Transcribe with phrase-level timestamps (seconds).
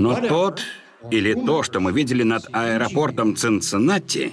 [0.00, 0.62] Но тот
[1.10, 4.32] или то, что мы видели над аэропортом Цинциннати,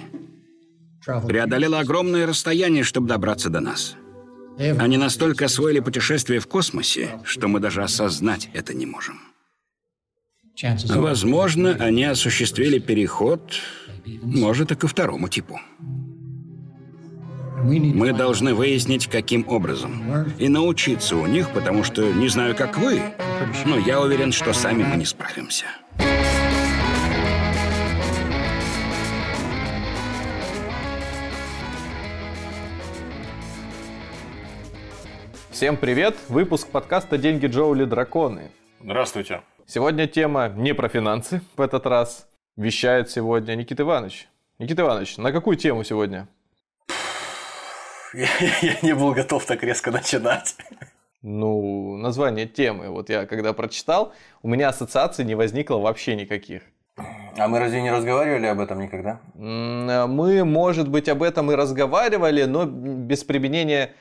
[1.26, 3.94] преодолело огромное расстояние, чтобы добраться до нас.
[4.58, 9.20] Они настолько освоили путешествие в космосе, что мы даже осознать это не можем.
[10.88, 13.42] Возможно, они осуществили переход,
[14.22, 15.60] может, и ко второму типу.
[17.64, 20.26] Мы должны выяснить, каким образом.
[20.38, 23.02] И научиться у них, потому что не знаю, как вы,
[23.66, 25.66] но я уверен, что сами мы не справимся.
[35.50, 36.16] Всем привет!
[36.28, 38.52] Выпуск подкаста «Деньги Джоули Драконы».
[38.80, 39.42] Здравствуйте.
[39.66, 42.28] Сегодня тема не про финансы в этот раз.
[42.56, 44.28] Вещает сегодня Никита Иванович.
[44.60, 46.28] Никита Иванович, на какую тему сегодня?
[48.14, 48.28] Я,
[48.62, 50.56] я не был готов так резко начинать.
[51.22, 52.90] Ну, название темы.
[52.90, 54.12] Вот я когда прочитал,
[54.42, 56.62] у меня ассоциаций не возникло вообще никаких.
[57.36, 59.20] А мы разве не разговаривали об этом никогда?
[59.34, 63.94] Мы, может быть, об этом и разговаривали, но без применения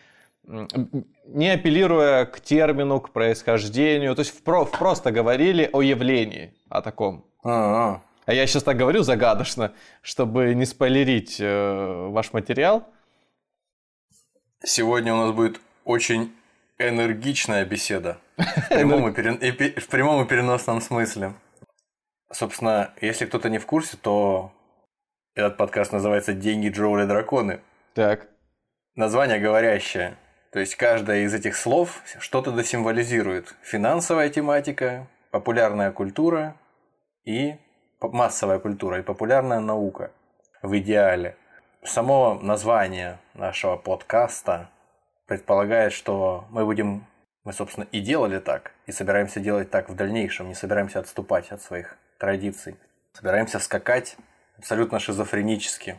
[0.44, 6.82] не апеллируя к термину, к происхождению, то есть в про, просто говорили о явлении, о
[6.82, 7.26] таком.
[7.44, 8.02] А-а.
[8.26, 12.84] А я сейчас так говорю загадочно, чтобы не спойлерить э, ваш материал.
[14.64, 16.36] Сегодня у нас будет очень
[16.80, 18.18] энергичная беседа.
[18.38, 19.38] В прямом, и, перен...
[19.38, 21.34] в прямом и переносном смысле.
[22.32, 24.52] Собственно, если кто-то не в курсе, то
[25.36, 27.62] этот подкаст называется «Деньги, Джоули, драконы».
[27.94, 28.28] Так.
[28.96, 30.18] Название говорящее.
[30.52, 33.56] То есть каждое из этих слов что-то досимволизирует.
[33.62, 36.56] Финансовая тематика, популярная культура
[37.24, 37.56] и
[38.02, 40.12] массовая культура и популярная наука
[40.62, 41.38] в идеале.
[41.88, 44.70] Само название нашего подкаста
[45.26, 47.06] предполагает, что мы будем,
[47.46, 51.62] мы, собственно, и делали так, и собираемся делать так в дальнейшем, не собираемся отступать от
[51.62, 52.76] своих традиций.
[53.14, 54.18] Собираемся скакать
[54.58, 55.98] абсолютно шизофренически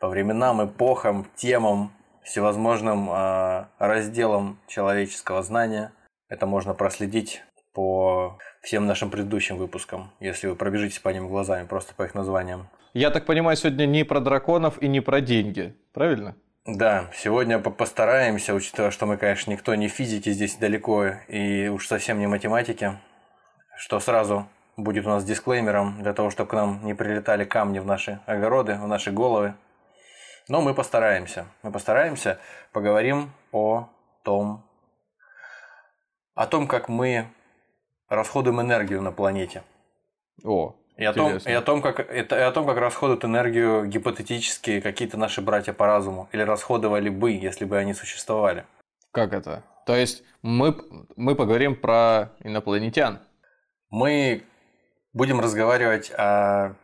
[0.00, 5.92] по временам, эпохам, темам, всевозможным э, разделам человеческого знания.
[6.30, 7.42] Это можно проследить
[7.78, 12.68] по всем нашим предыдущим выпускам, если вы пробежитесь по ним глазами, просто по их названиям.
[12.92, 16.34] Я так понимаю, сегодня не про драконов и не про деньги, правильно?
[16.66, 22.18] Да, сегодня постараемся, учитывая, что мы, конечно, никто не физики здесь далеко и уж совсем
[22.18, 22.98] не математики,
[23.76, 27.86] что сразу будет у нас дисклеймером для того, чтобы к нам не прилетали камни в
[27.86, 29.54] наши огороды, в наши головы.
[30.48, 31.46] Но мы постараемся.
[31.62, 32.40] Мы постараемся,
[32.72, 33.88] поговорим о
[34.24, 34.68] том,
[36.34, 37.28] о том, как мы
[38.08, 39.62] расходуем энергию на планете.
[40.44, 44.80] О, и о, том, и, о том, как, и о том, как расходуют энергию гипотетически
[44.80, 46.28] какие-то наши братья по разуму.
[46.32, 48.64] Или расходовали бы, если бы они существовали.
[49.12, 49.62] Как это?
[49.86, 50.76] То есть мы,
[51.14, 53.20] мы поговорим про инопланетян.
[53.90, 54.42] Мы
[55.12, 56.74] будем разговаривать о,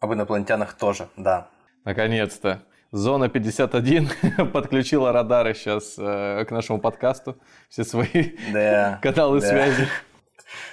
[0.00, 1.48] об инопланетянах тоже, да.
[1.84, 2.62] Наконец-то.
[2.90, 4.08] Зона 51
[4.52, 7.36] подключила радары сейчас э, к нашему подкасту,
[7.68, 9.46] все свои да, каналы да.
[9.46, 9.88] связи.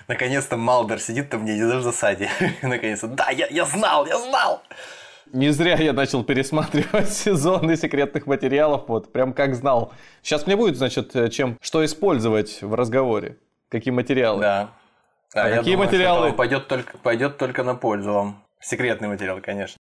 [0.08, 2.30] Наконец-то Малдер сидит там мне в засаде.
[2.62, 4.62] Наконец-то, да, я, я знал, я знал!
[5.34, 9.92] Не зря я начал пересматривать сезоны секретных материалов, вот, прям как знал.
[10.22, 13.38] Сейчас мне будет, значит, чем, что использовать в разговоре,
[13.70, 14.42] какие материалы.
[14.42, 14.70] Да.
[15.34, 16.34] да а какие думаю, материалы?
[16.34, 18.44] Пойдет только, пойдет только на пользу вам.
[18.62, 19.80] Секретный материал, конечно.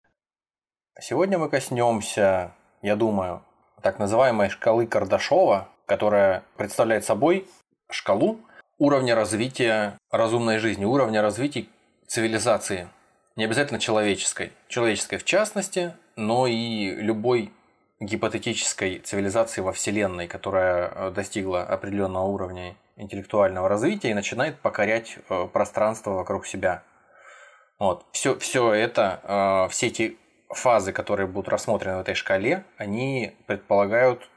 [1.01, 3.43] Сегодня мы коснемся, я думаю,
[3.83, 7.47] так называемой шкалы Кардашова, которая представляет собой
[7.91, 8.41] шкалу
[8.85, 11.67] уровня развития разумной жизни, уровня развития
[12.07, 12.89] цивилизации.
[13.35, 14.53] Не обязательно человеческой.
[14.69, 17.51] Человеческой в частности, но и любой
[17.99, 25.49] гипотетической цивилизации во Вселенной, которая э, достигла определенного уровня интеллектуального развития и начинает покорять э,
[25.51, 26.83] пространство вокруг себя.
[27.79, 28.05] Вот.
[28.13, 29.21] Все, все это,
[29.67, 30.19] э, все эти
[30.51, 34.29] фазы, которые будут рассмотрены в этой шкале, они предполагают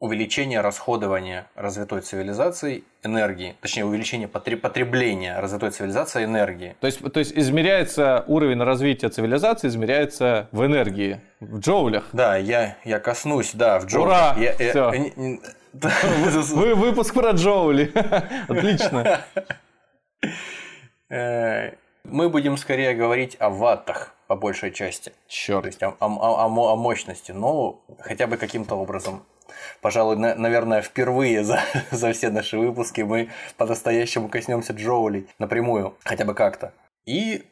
[0.00, 6.74] увеличение расходования развитой цивилизации энергии, точнее увеличение потребления развитой цивилизации энергии.
[6.80, 12.08] То есть, то есть измеряется уровень развития цивилизации, измеряется в энергии, в джоулях.
[12.14, 14.36] Да, я, я коснусь, да, в джоулях.
[14.36, 14.42] Ура!
[14.42, 14.90] Я, Все.
[16.54, 17.92] Вы, выпуск про джоули.
[18.48, 19.20] Отлично.
[21.12, 21.72] Э,
[22.04, 25.12] мы будем скорее говорить о ваттах по большей части.
[25.26, 25.62] Черт.
[25.62, 29.24] То есть о, о, о, о мощности, но хотя бы каким-то образом.
[29.80, 31.60] Пожалуй, на, наверное, впервые за,
[31.90, 36.72] за все наши выпуски мы по-настоящему коснемся Джоулей напрямую, хотя бы как-то.
[37.06, 37.46] И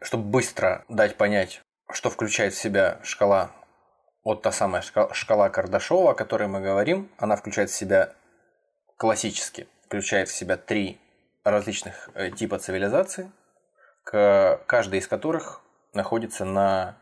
[0.00, 1.60] чтобы быстро дать понять,
[1.90, 3.50] что включает в себя шкала,
[4.24, 8.12] вот та самая шкала, Кардашова, о которой мы говорим, она включает в себя
[8.96, 10.98] классически, включает в себя три
[11.44, 13.30] различных э, типа цивилизации–
[14.04, 15.60] каждый из которых
[15.94, 16.96] находится на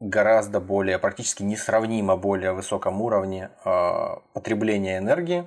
[0.00, 5.46] гораздо более, практически несравнимо более высоком уровне э, потребления энергии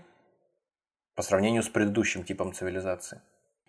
[1.16, 3.22] по сравнению с предыдущим типом цивилизации.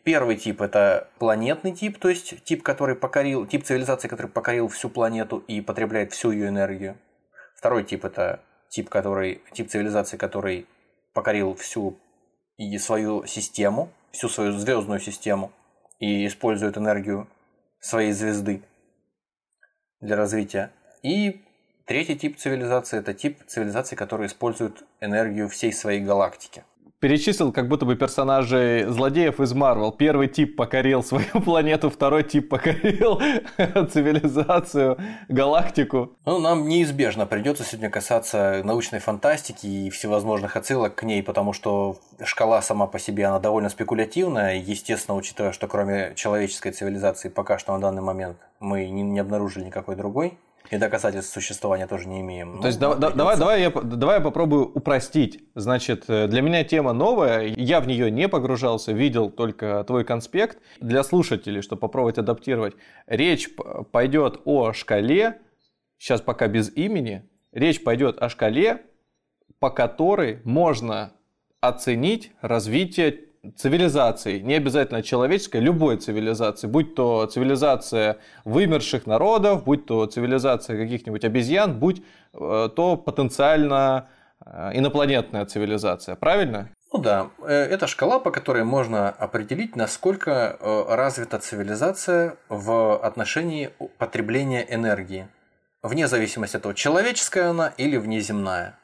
[0.05, 4.91] Первый тип это планетный тип, то есть тип, который покорил, тип цивилизации, который покорил всю
[4.91, 6.99] планету и потребляет всю ее энергию.
[7.57, 10.67] Второй тип это тип, который, тип цивилизации, который
[11.15, 11.99] покорил всю
[12.59, 15.53] и свою систему, всю свою звездную систему
[15.99, 17.27] и использует энергию
[17.81, 18.63] своей звезды
[20.05, 20.71] для развития.
[21.03, 21.43] И
[21.87, 26.65] третий тип цивилизации– это тип цивилизации, который использует энергию всей своей галактики
[27.05, 29.93] перечислил как будто бы персонажей злодеев из Марвел.
[29.93, 33.21] Первый тип покорил свою планету, второй тип покорил
[33.59, 34.97] цивилизацию,
[35.29, 36.12] галактику.
[36.25, 41.99] Ну, нам неизбежно придется сегодня касаться научной фантастики и всевозможных отсылок к ней, потому что
[42.25, 44.56] шкала сама по себе, она довольно спекулятивная.
[44.56, 49.95] Естественно, учитывая, что кроме человеческой цивилизации пока что на данный момент мы не, обнаружили никакой
[49.95, 50.39] другой,
[50.71, 52.53] и доказательств существования тоже не имеем.
[52.53, 55.45] То ну, есть да, да, давай, давай, я, давай я попробую упростить.
[55.55, 60.59] Значит, э, для меня тема новая, я в нее не погружался, видел только твой конспект.
[60.81, 62.75] Для слушателей, чтобы попробовать адаптировать,
[63.07, 63.51] речь
[63.93, 65.41] пойдет о шкале,
[65.99, 68.83] сейчас пока без имени, речь пойдет о шкале,
[69.59, 71.13] по которой можно
[71.61, 73.21] оценить развитие
[73.56, 81.25] цивилизации, не обязательно человеческой, любой цивилизации, будь то цивилизация вымерших народов, будь то цивилизация каких-нибудь
[81.25, 82.02] обезьян, будь
[82.32, 84.08] э, то потенциально
[84.44, 86.17] э, инопланетная цивилизация.
[86.17, 86.69] Правильно?
[86.93, 90.56] Ну да, э, это шкала, по которой можно определить, насколько
[90.88, 95.29] развита цивилизация в отношении потребления энергии.
[95.82, 98.79] Вне зависимости от того, человеческая она или внеземная.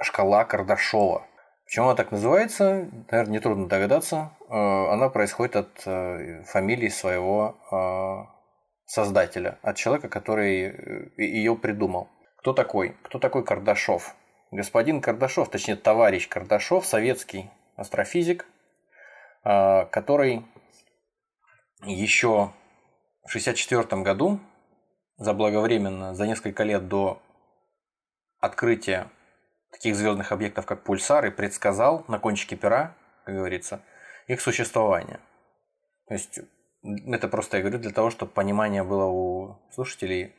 [0.00, 1.26] Шкала Кардашова–
[1.64, 4.32] Почему она так называется, наверное, нетрудно догадаться.
[4.48, 8.34] Э, она происходит от э, фамилии своего э,
[8.86, 12.08] создателя, от человека, который ее придумал.
[12.38, 12.96] Кто такой?
[13.02, 14.14] Кто такой Кардашов?
[14.50, 18.46] Господин Кардашов, точнее товарищ Кардашов, советский астрофизик,
[19.42, 20.44] который
[21.82, 22.52] еще
[23.24, 24.38] в 1964 году,
[25.16, 27.20] заблаговременно, за несколько лет до
[28.38, 29.10] открытия
[29.74, 32.94] таких звездных объектов, как пульсары, предсказал на кончике пера,
[33.24, 33.80] как говорится,
[34.28, 35.18] их существование.
[36.06, 36.40] То есть
[37.06, 40.32] это просто я говорю для того, чтобы понимание было у слушателей,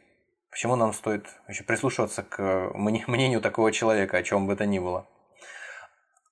[0.49, 5.05] почему нам стоит вообще прислушиваться к мнению такого человека, о чем бы то ни было.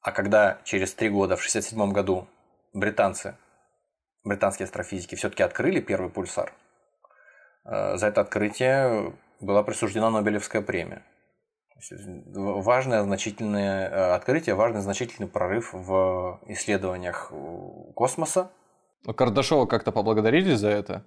[0.02, 2.28] А когда через три года, в 1967 году,
[2.74, 3.36] британцы,
[4.24, 6.54] британские астрофизики все-таки открыли первый пульсар,
[7.66, 11.04] э, за это открытие была присуждена Нобелевская премия.
[12.34, 18.52] Важное значительное э, открытие, важный значительный прорыв в исследованиях э, космоса.
[19.06, 21.06] Но Кардашова как-то поблагодарили за это?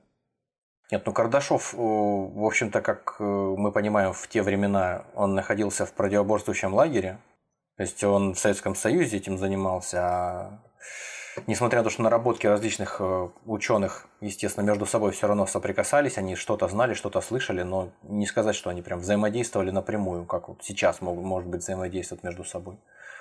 [0.91, 5.93] Нет, ну Кардашов, э, в общем-то, как мы понимаем, в те времена он находился в
[5.93, 7.19] противоборствующем лагере.
[7.77, 10.63] То есть он в Советском Союзе этим занимался, а
[11.47, 16.35] несмотря на то, что наработки различных э, ученых, естественно, между собой все равно соприкасались, они
[16.35, 21.01] что-то знали, что-то слышали, но не сказать, что они прям взаимодействовали напрямую, как вот сейчас
[21.01, 22.79] могут, может быть, взаимодействовать между собой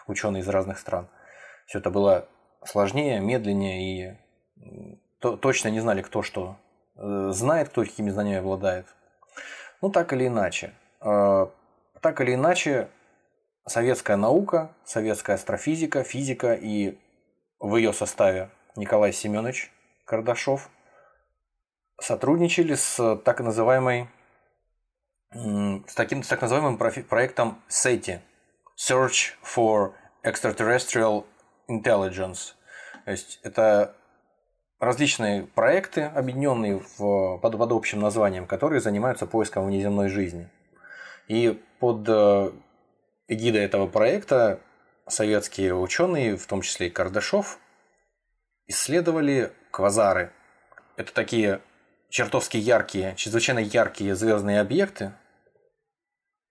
[0.07, 1.07] ученые из разных стран.
[1.65, 2.27] Все это было
[2.63, 4.17] сложнее, медленнее и
[5.19, 6.57] то, точно не знали, кто что
[6.95, 8.85] э, знает, кто какими знаниями обладает.
[9.81, 10.71] Ну, так или иначе.
[11.01, 11.47] Э,
[12.01, 12.89] так или иначе,
[13.67, 16.97] советская наука, советская астрофизика, физика и
[17.65, 19.71] в ее составе Николай Семенович
[20.05, 20.69] Кардашов
[21.99, 24.07] сотрудничали с так называемой
[25.33, 28.19] с таким с так называемым проектом SETI
[28.77, 29.93] Search for
[30.23, 31.25] Extraterrestrial
[31.67, 32.53] Intelligence.
[33.03, 33.95] То есть это
[34.79, 40.49] различные проекты, объединенные в, под, под общим названием, которые занимаются поиском внеземной жизни.
[41.27, 42.51] И под э,
[43.27, 44.59] эгидой этого проекта
[45.07, 47.59] советские ученые, в том числе и Кардашов,
[48.67, 50.31] исследовали квазары.
[50.97, 51.61] Это такие
[52.09, 55.13] чертовски яркие, чрезвычайно яркие звездные объекты,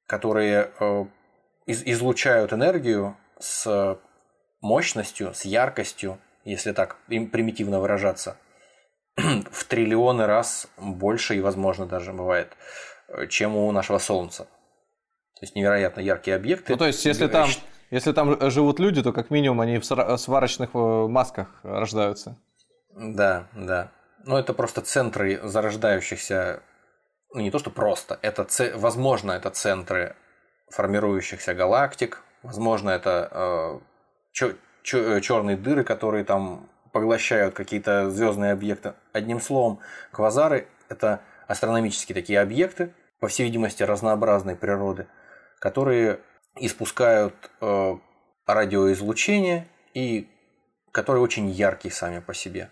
[0.06, 1.04] которые э,
[1.66, 3.98] излучают энергию с
[4.60, 8.36] мощностью, с яркостью, если так им примитивно выражаться,
[9.16, 12.52] в триллионы раз больше и, возможно, даже бывает,
[13.08, 14.44] э, чем у нашего Солнца.
[14.44, 16.72] То есть невероятно яркие объекты.
[16.72, 17.48] Ну, то есть, если там
[17.94, 22.36] если там живут люди, то как минимум они в сварочных э, масках рождаются.
[22.90, 23.92] Да, да.
[24.24, 26.60] Но это просто центры зарождающихся,
[27.32, 30.16] ну не то что просто, это, возможно, это центры
[30.70, 33.80] формирующихся галактик, возможно, это
[34.42, 38.94] э, черные дыры, которые там поглощают какие-то звездные объекты.
[39.12, 39.78] Одним словом,
[40.10, 45.06] квазары– это астрономические такие объекты, по всей видимости, разнообразной природы,
[45.60, 46.18] которые
[46.56, 47.96] испускают э,
[48.46, 50.28] радиоизлучение и
[50.92, 52.70] которые очень яркие сами по себе.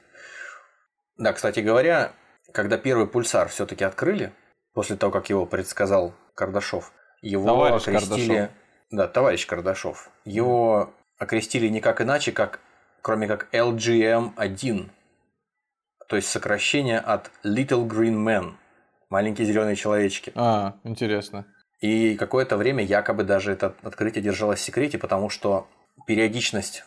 [1.16, 2.12] Да, кстати говоря,
[2.52, 4.32] когда первый пульсар все-таки открыли,
[4.74, 8.28] после того, как его предсказал Кардашов, его товарищ окрестили...
[8.28, 8.50] Кардашов.
[8.90, 10.10] Да, товарищ Кардашов.
[10.24, 12.60] Его окрестили никак иначе, как,
[13.00, 14.90] кроме как LGM-1.
[16.08, 18.54] То есть сокращение от Little Green Man.
[19.08, 20.32] Маленькие зеленые человечки.
[20.34, 21.46] А, интересно.
[21.82, 25.66] И какое-то время якобы даже это открытие держалось в секрете, потому что
[26.06, 26.84] периодичность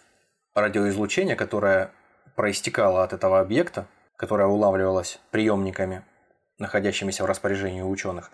[0.55, 1.91] радиоизлучения, которая
[2.35, 6.03] проистекала от этого объекта, которая улавливалась приемниками,
[6.59, 8.31] находящимися в распоряжении ученых,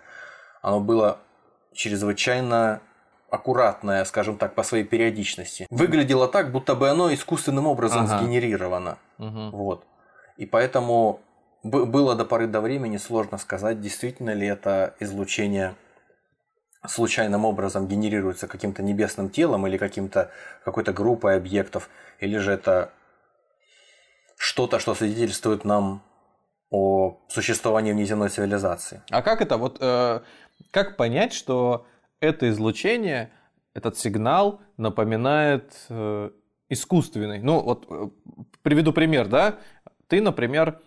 [0.62, 1.18] оно было
[1.74, 2.80] чрезвычайно
[3.28, 5.66] аккуратное, скажем так, по своей периодичности.
[5.68, 8.18] Выглядело так, будто бы оно искусственным образом ага.
[8.18, 8.98] сгенерировано.
[9.18, 9.50] Угу.
[9.50, 9.84] Вот.
[10.36, 11.20] И поэтому
[11.64, 15.74] было до поры до времени сложно сказать, действительно ли это излучение
[16.86, 20.30] случайным образом генерируется каким-то небесным телом или каким-то
[20.64, 22.90] какой-то группой объектов, или же это
[24.36, 26.02] что-то, что свидетельствует нам
[26.70, 29.02] о существовании внеземной цивилизации.
[29.10, 29.56] А как это?
[29.56, 30.20] Вот э,
[30.70, 31.86] как понять, что
[32.20, 33.30] это излучение,
[33.74, 36.30] этот сигнал напоминает э,
[36.68, 37.40] искусственный?
[37.40, 38.08] Ну вот э,
[38.62, 39.58] приведу пример, да?
[40.08, 40.80] Ты, например,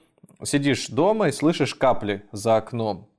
[0.43, 3.09] сидишь дома и слышишь капли за окном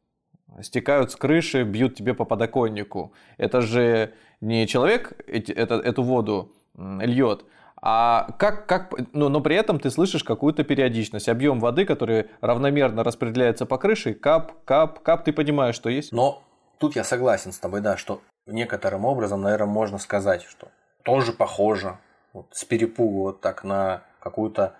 [0.62, 3.12] стекают с крыши, бьют тебе по подоконнику.
[3.36, 7.44] Это же не человек эти, это, эту воду льет,
[7.80, 13.04] а как, как, ну, но при этом ты слышишь какую-то периодичность, объем воды, который равномерно
[13.04, 16.10] распределяется по крыше, кап, кап, кап, ты понимаешь, что есть.
[16.12, 16.42] Но
[16.78, 20.68] тут я согласен с тобой, да, что некоторым образом, наверное, можно сказать, что
[21.02, 21.98] тоже похоже
[22.32, 24.74] вот, с перепугу вот так на какую-то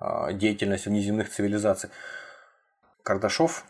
[0.00, 1.90] э, деятельность внеземных цивилизаций.
[3.02, 3.64] Кардашов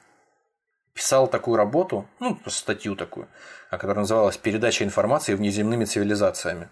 [0.98, 3.28] писал такую работу, ну, статью такую,
[3.70, 6.68] которая называлась «Передача информации внеземными цивилизациями».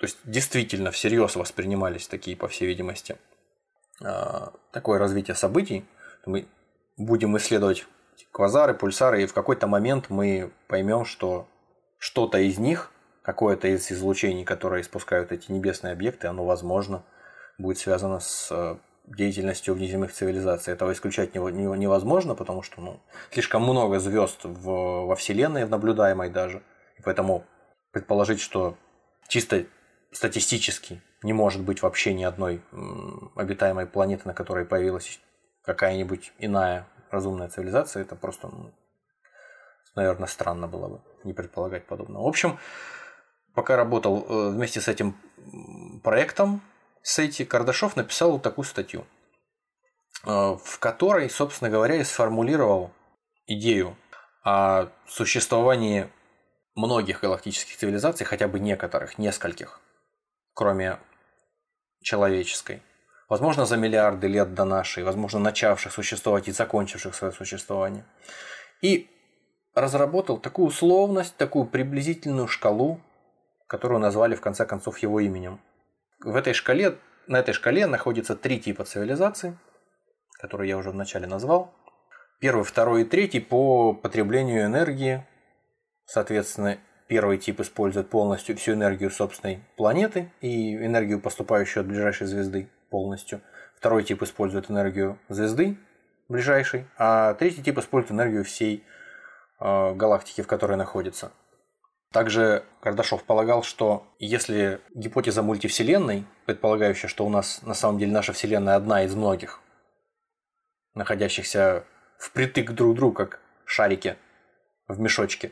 [0.00, 3.16] То есть, действительно, всерьез воспринимались такие, по всей видимости,
[4.02, 5.84] а, такое развитие событий.
[6.26, 6.48] Мы
[6.96, 7.86] будем исследовать
[8.32, 11.46] квазары, пульсары, и в какой-то момент мы поймем, что
[11.98, 12.90] что-то из них,
[13.22, 17.04] какое-то из излучений, которые испускают эти небесные объекты, оно, возможно,
[17.56, 20.72] будет связано с деятельностью внеземных цивилизаций.
[20.72, 26.62] Этого исключать невозможно, потому что ну, слишком много звезд в, во Вселенной, в наблюдаемой даже.
[27.02, 27.44] Поэтому
[27.90, 28.76] предположить, что
[29.28, 29.64] чисто
[30.12, 32.62] статистически не может быть вообще ни одной
[33.36, 35.20] обитаемой планеты, на которой появилась
[35.64, 38.72] какая-нибудь иная разумная цивилизация, это просто, ну,
[39.94, 42.24] наверное, странно было бы не предполагать подобного.
[42.24, 42.58] В общем,
[43.54, 45.16] пока работал э, вместе с этим
[46.02, 46.60] проектом,
[47.06, 49.04] Сейти Кардашов написал вот такую статью,
[50.24, 52.92] э, в которой, собственно говоря, и сформулировал
[53.46, 53.94] идею
[54.42, 56.08] о существовании
[56.74, 59.80] многих галактических цивилизаций, хотя бы некоторых, нескольких,
[60.54, 60.98] кроме
[62.00, 62.82] человеческой.
[63.28, 68.06] Возможно, за миллиарды лет до нашей, возможно, начавших существовать и закончивших свое существование.
[68.80, 69.10] И
[69.74, 72.98] разработал такую условность, такую приблизительную шкалу,
[73.66, 75.60] которую назвали в конце концов его именем–
[76.20, 79.56] в этой шкале, на этой шкале находится три типа цивилизаций,
[80.38, 81.74] которые я уже вначале назвал.
[82.40, 85.26] Первый, второй и третий по потреблению энергии.
[86.06, 86.78] Соответственно,
[87.08, 93.40] первый тип использует полностью всю энергию собственной планеты и энергию, поступающую от ближайшей звезды полностью.
[93.76, 95.78] Второй тип использует энергию звезды
[96.28, 98.84] ближайшей, а третий тип использует энергию всей
[99.60, 101.32] э, галактики, в которой находится.
[102.14, 108.32] Также Кардашов полагал, что если гипотеза мультивселенной, предполагающая, что у нас на самом деле наша
[108.32, 109.60] Вселенная одна из многих,
[110.94, 111.82] находящихся
[112.20, 114.16] впритык друг к другу, как шарики
[114.86, 115.50] в мешочке,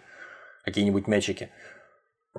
[0.65, 1.51] какие-нибудь мячики,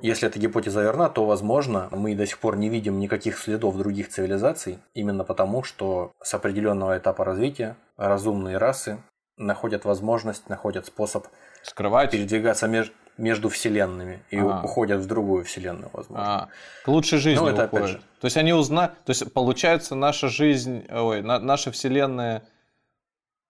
[0.00, 4.08] если эта гипотеза верна, то, возможно, мы до сих пор не видим никаких следов других
[4.08, 9.02] цивилизаций, именно потому, что с определенного этапа развития разумные расы
[9.36, 11.26] находят возможность, находят способ
[11.62, 12.10] скрывать.
[12.10, 14.62] передвигаться между между вселенными и а.
[14.62, 16.24] уходят в другую вселенную, возможно.
[16.24, 16.48] А.
[16.84, 17.84] К лучшей жизни Но это уходят.
[17.84, 18.02] Опять же.
[18.20, 22.42] То есть они узнают, то есть получается наша жизнь, ой, на, наша вселенная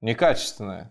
[0.01, 0.91] некачественная.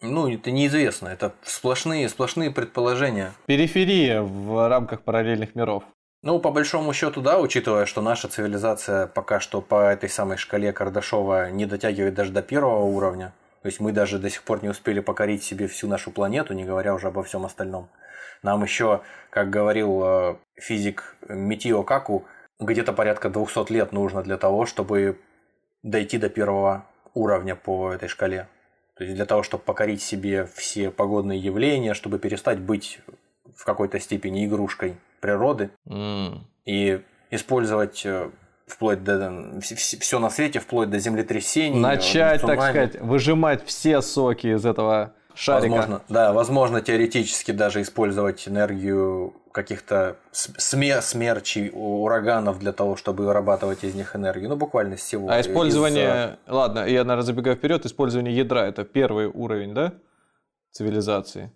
[0.00, 3.32] Ну, это неизвестно, это сплошные, сплошные предположения.
[3.46, 5.82] Периферия в рамках параллельных миров.
[6.22, 10.72] Ну, по большому счету, да, учитывая, что наша цивилизация пока что по этой самой шкале
[10.72, 13.32] Кардашова не дотягивает даже до первого уровня.
[13.62, 16.64] То есть мы даже до сих пор не успели покорить себе всю нашу планету, не
[16.64, 17.88] говоря уже обо всем остальном.
[18.42, 22.26] Нам еще, как говорил э, физик Митио Каку,
[22.60, 25.18] где-то порядка 200 лет нужно для того, чтобы
[25.82, 28.48] дойти до первого уровня по этой шкале.
[28.94, 33.00] То есть для того, чтобы покорить себе все погодные явления, чтобы перестать быть
[33.56, 36.38] в какой-то степени игрушкой природы mm.
[36.64, 38.30] и использовать э,
[38.68, 41.78] вплоть до все на свете, вплоть до землетрясений.
[41.78, 42.56] Начать, цунами.
[42.56, 45.70] так сказать, выжимать все соки из этого шарика.
[45.70, 53.84] Возможно, да, возможно, теоретически даже использовать энергию каких-то смер смерчей, ураганов для того, чтобы вырабатывать
[53.84, 54.48] из них энергию.
[54.48, 55.28] Ну, буквально всего.
[55.30, 56.38] А использование...
[56.46, 56.52] Из...
[56.52, 57.84] Ладно, я, наверное, забегаю вперед.
[57.86, 59.94] Использование ядра– это первый уровень, да,
[60.70, 61.50] цивилизации?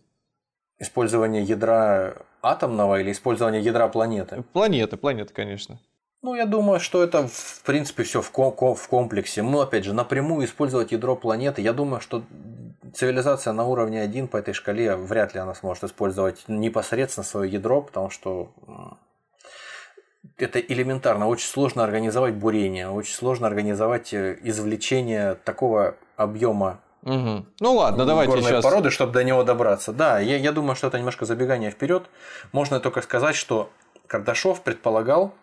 [0.78, 4.42] Использование ядра атомного или использование ядра планеты?
[4.52, 5.78] Планеты, планеты, конечно.
[6.22, 9.42] Ну, я думаю, что это, в принципе, все в, в комплексе.
[9.42, 11.62] Мы, опять же, напрямую использовать ядро планеты.
[11.62, 12.22] Я думаю, что
[12.94, 17.82] цивилизация на уровне 1 по этой шкале вряд ли она сможет использовать непосредственно свое ядро,
[17.82, 18.52] потому что
[20.36, 21.26] это элементарно.
[21.26, 27.46] Очень сложно организовать бурение, очень сложно организовать э, извлечение такого объема Угу.
[27.58, 28.62] Ну ладно, давайте сейчас.
[28.62, 29.92] породы, чтобы до него добраться.
[29.92, 32.04] Да, я, я думаю, что это немножко забегание вперед.
[32.52, 33.70] Можно только сказать, что
[34.06, 35.34] Кардашов предполагал,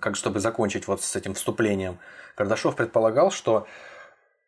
[0.00, 1.98] как чтобы закончить вот с этим вступлением,
[2.34, 3.66] Кардашов предполагал, что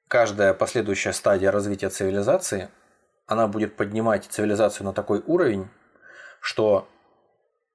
[0.09, 2.69] каждая последующая стадия развития цивилизации,
[3.27, 5.69] она будет поднимать цивилизацию на такой уровень,
[6.41, 6.89] что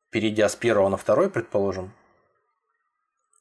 [0.10, 1.93] перейдя с первого на второй, предположим,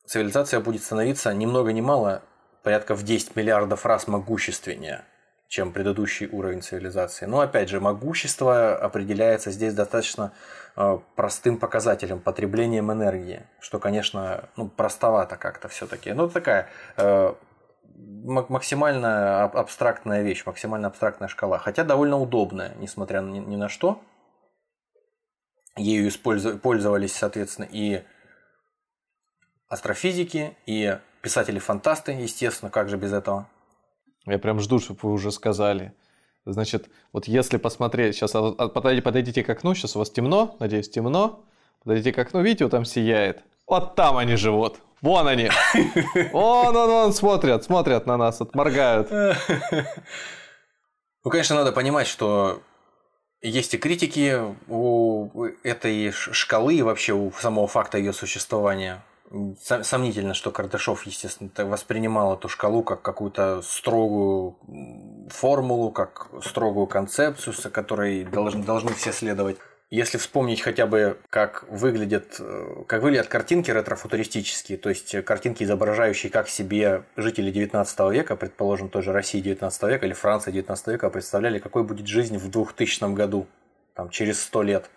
[0.07, 2.23] цивилизация будет становиться ни много ни мало
[2.63, 5.05] порядка в 10 миллиардов раз могущественнее,
[5.53, 7.27] чем предыдущий уровень цивилизации.
[7.27, 10.33] Но опять же, могущество определяется здесь достаточно
[10.77, 16.15] э, простым показателем, потреблением энергии, что, конечно, ну, простовато как-то все-таки.
[16.15, 17.35] Ну, такая э,
[17.95, 24.01] максимально абстрактная вещь, максимально абстрактная шкала, хотя довольно удобная, несмотря ни, ни на что.
[25.77, 26.11] Ею
[26.63, 28.03] пользовались, соответственно, и
[29.69, 33.51] астрофизики, и писатели-фантасты, естественно, как же без этого.
[34.27, 35.93] Я прям жду, чтобы вы уже сказали.
[36.45, 41.45] Значит, вот если посмотреть, сейчас подойдите, подойдите к окну, сейчас у вас темно, надеюсь, темно.
[41.85, 43.43] Подойдите к окну, видите, вот там сияет.
[43.67, 44.79] Вот там они живут.
[45.01, 45.51] Вон они.
[46.33, 49.11] Вон, вон, вон, смотрят, смотрят на нас, отморгают.
[51.25, 52.63] Ну, конечно, надо понимать, что
[53.43, 59.05] есть и критики у этой шкалы и вообще у самого факта ее существования.
[59.61, 64.59] Сомнительно, что Кардашов, естественно, воспринимал эту шкалу как какую-то строгую
[65.31, 69.57] формулу, как строгую концепцию, с которой должны, должны все следовать.
[69.89, 76.31] Если вспомнить хотя бы, как выглядят, э, как выглядят картинки ретрофутуристические, то есть картинки, изображающие,
[76.31, 81.11] как себе жители 19 века, предположим, той же России 19 века или Франции 19 века,
[81.11, 83.47] представляли, какой будет жизнь в 2000 году,
[83.95, 84.91] там, через 100 лет.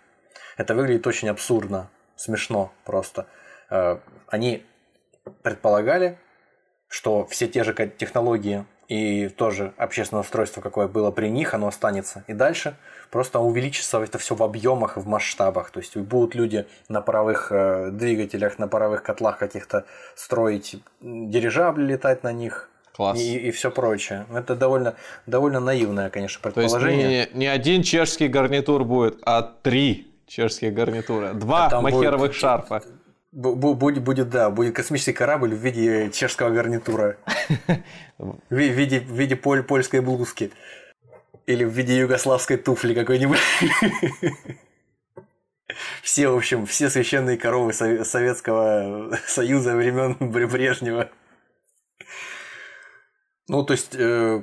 [0.56, 3.26] Это выглядит очень абсурдно, смешно просто.
[3.70, 3.98] Э,
[4.28, 4.64] они
[5.42, 6.18] предполагали,
[6.88, 12.24] что все те же технологии и тоже общественное устройство, какое было при них, оно останется
[12.28, 12.76] и дальше.
[13.10, 15.70] Просто увеличится это все в объемах и в масштабах.
[15.70, 22.22] То есть будут люди на паровых э, двигателях, на паровых котлах каких-то строить дирижабли, летать
[22.22, 22.70] на них.
[22.94, 23.18] Класс.
[23.18, 24.26] И, и все прочее.
[24.32, 24.94] Это довольно,
[25.26, 27.06] довольно наивное, конечно, предположение.
[27.06, 31.34] То есть не, не один чешский гарнитур будет, а три чешские гарнитура.
[31.34, 32.34] Два а махеровых будет...
[32.34, 32.82] шарфа.
[33.36, 37.18] Будет, будет, да, будет космический корабль в виде чешского гарнитура.
[38.18, 40.52] В виде, в виде поль, польской блузки.
[41.44, 43.38] Или в виде югославской туфли какой-нибудь.
[46.02, 51.10] Все, в общем, все священные коровы Советского Союза времен Брежнева.
[53.48, 54.42] Ну, то есть, э,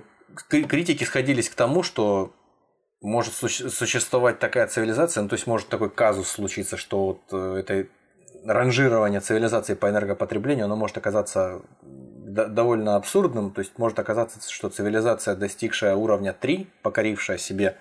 [0.50, 2.32] критики сходились к тому, что
[3.02, 7.88] может существовать такая цивилизация, ну, то есть может такой казус случиться, что вот э, это
[8.46, 13.52] ранжирование цивилизации по энергопотреблению, оно может оказаться довольно абсурдным.
[13.52, 17.78] То есть может оказаться, что цивилизация, достигшая уровня 3, покорившая себе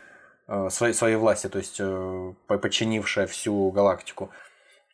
[0.49, 4.31] э, своей, своей власти, то есть э, подчинившая всю галактику,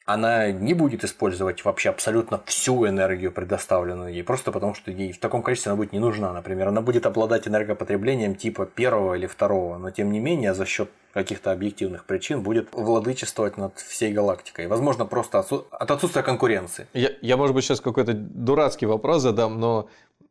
[0.08, 5.18] она не будет использовать вообще абсолютно всю энергию, предоставленную ей, просто потому что ей в
[5.18, 6.32] таком количестве она будет не нужна.
[6.32, 10.88] Например, она будет обладать энергопотреблением типа первого или второго, но тем не менее за счет
[11.12, 14.66] каких-то объективных причин будет владычествовать над всей галактикой.
[14.66, 16.86] Возможно, просто от отсутствия конкуренции.
[16.94, 19.90] Я, я может быть, сейчас какой-то дурацкий вопрос задам, но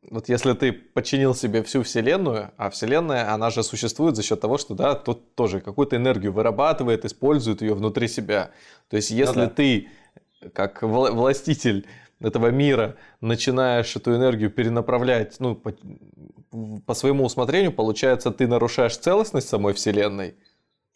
[0.10, 4.58] вот если ты подчинил себе всю Вселенную, а Вселенная, она же существует за счет того,
[4.58, 8.52] что, да, тот тоже какую-то энергию вырабатывает, использует ее внутри себя.
[8.90, 9.50] То есть, ну если ну, да.
[9.50, 9.90] ты,
[10.54, 11.86] как властитель
[12.20, 15.74] этого мира, начинаешь эту энергию перенаправлять, ну, по,
[16.86, 20.36] по своему усмотрению, получается, ты нарушаешь целостность самой Вселенной.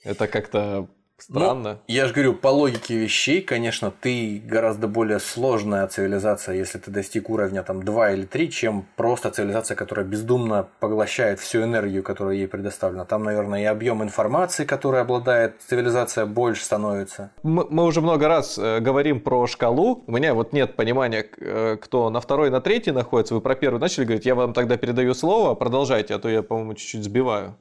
[0.04, 0.88] Это как-то
[1.22, 1.74] Странно.
[1.74, 6.90] Ну, я же говорю, по логике вещей, конечно, ты гораздо более сложная цивилизация, если ты
[6.90, 12.36] достиг уровня там 2 или 3, чем просто цивилизация, которая бездумно поглощает всю энергию, которая
[12.36, 13.06] ей предоставлена.
[13.06, 17.32] Там, наверное, и объем информации, который обладает цивилизация, больше становится.
[17.44, 20.04] Мы, мы уже много раз э, говорим про шкалу.
[20.08, 23.36] У меня вот нет понимания, э, кто на второй, на третий находится.
[23.36, 24.26] Вы про первый начали говорить.
[24.26, 25.54] Я вам тогда передаю слово.
[25.54, 27.56] Продолжайте, а то я, по-моему, чуть-чуть сбиваю.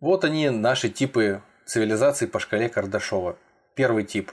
[0.00, 3.36] Вот они, наши типы цивилизаций по шкале Кардашова.
[3.74, 4.32] Первый тип.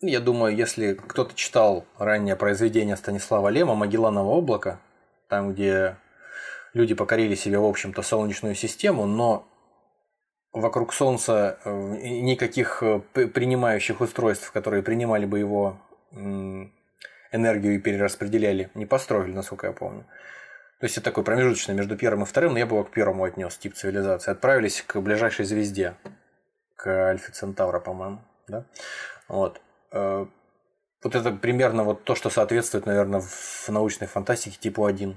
[0.00, 4.80] Я думаю, если кто-то читал раннее произведение Станислава Лема «Магелланово облако»,
[5.28, 5.96] там, где
[6.74, 9.46] люди покорили себе, в общем-то, Солнечную систему, но
[10.52, 11.70] вокруг Солнца э,
[12.20, 15.78] никаких э, принимающих устройств, которые принимали бы его
[17.32, 20.06] энергию и перераспределяли, не построили, насколько я помню.
[20.80, 23.24] То есть это такой промежуточный между первым и вторым, но я бы его к первому
[23.24, 24.32] отнес, тип цивилизации.
[24.32, 25.94] Отправились к ближайшей звезде,
[26.76, 28.20] к Альфе Центавра, по-моему.
[28.48, 28.66] Да?
[29.28, 29.60] Вот.
[29.92, 30.26] Э,
[31.02, 35.16] вот это примерно вот то, что соответствует, наверное, в научной фантастике типу 1.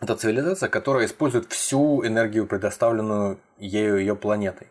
[0.00, 4.66] Это цивилизация, которая использует всю энергию, предоставленную ею ее планетой.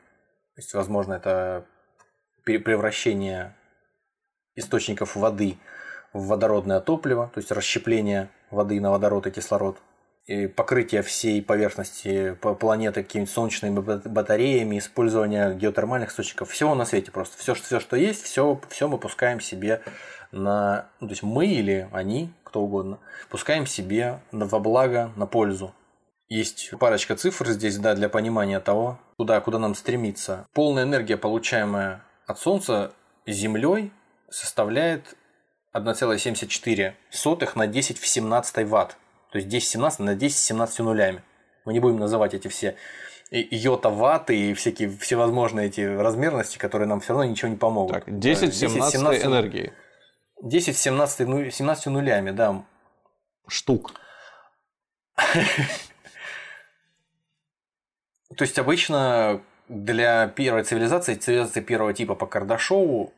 [0.56, 1.66] То есть, возможно, это
[2.44, 3.56] превращение
[4.56, 5.58] источников воды
[6.14, 9.78] в водородное топливо, то есть расщепление воды на водород и кислород,
[10.26, 17.38] и покрытие всей поверхности планеты какими-нибудь солнечными батареями, использование геотермальных источников, всего на свете просто.
[17.38, 19.82] Все, все что есть, все, все мы пускаем себе
[20.32, 20.88] на...
[21.00, 23.00] Ну, то есть мы или они, кто угодно,
[23.30, 25.74] пускаем себе во благо, на пользу.
[26.30, 30.48] Есть парочка цифр здесь, да, для понимания того, куда, куда нам стремиться.
[30.54, 32.94] Полная энергия, получаемая от Солнца
[33.28, 33.92] Землей,
[34.30, 35.16] составляет
[35.76, 38.98] 1,74 на 10 в 17 ватт.
[39.32, 41.24] То есть 10 в 17 на 10 с 17 нулями.
[41.66, 42.76] Мы не будем называть эти все
[43.32, 47.94] йота ватты и всякие всевозможные эти размерности, которые нам все равно ничего не помогут.
[47.94, 49.74] Так, 10 в 17, 17 энергии.
[50.44, 52.64] 10 в 17, ну, 17 нулями, да.
[53.48, 53.94] Штук.
[58.38, 63.14] То есть обычно для первой цивилизации, цивилизации первого типа по Кардашову,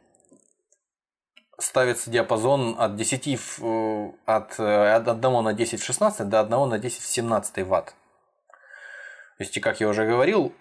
[1.58, 6.40] ставится диапазон от 10 в, э, от, э, от 1 на 10 в 16 до
[6.40, 7.96] 1 на 10 в 17 ватт.
[9.38, 10.54] То есть, как я уже говорил,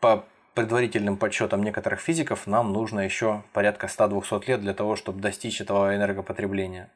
[0.00, 5.60] по предварительным подсчетам некоторых физиков, нам нужно еще порядка 100-200 лет для того, чтобы достичь
[5.60, 6.90] этого энергопотребления.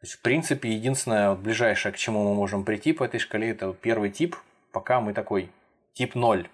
[0.00, 3.50] То есть, в принципе, единственное, вот, ближайшее, к чему мы можем прийти по этой шкале,
[3.50, 4.36] это первый тип,
[4.72, 5.50] пока мы такой
[5.94, 6.48] тип 0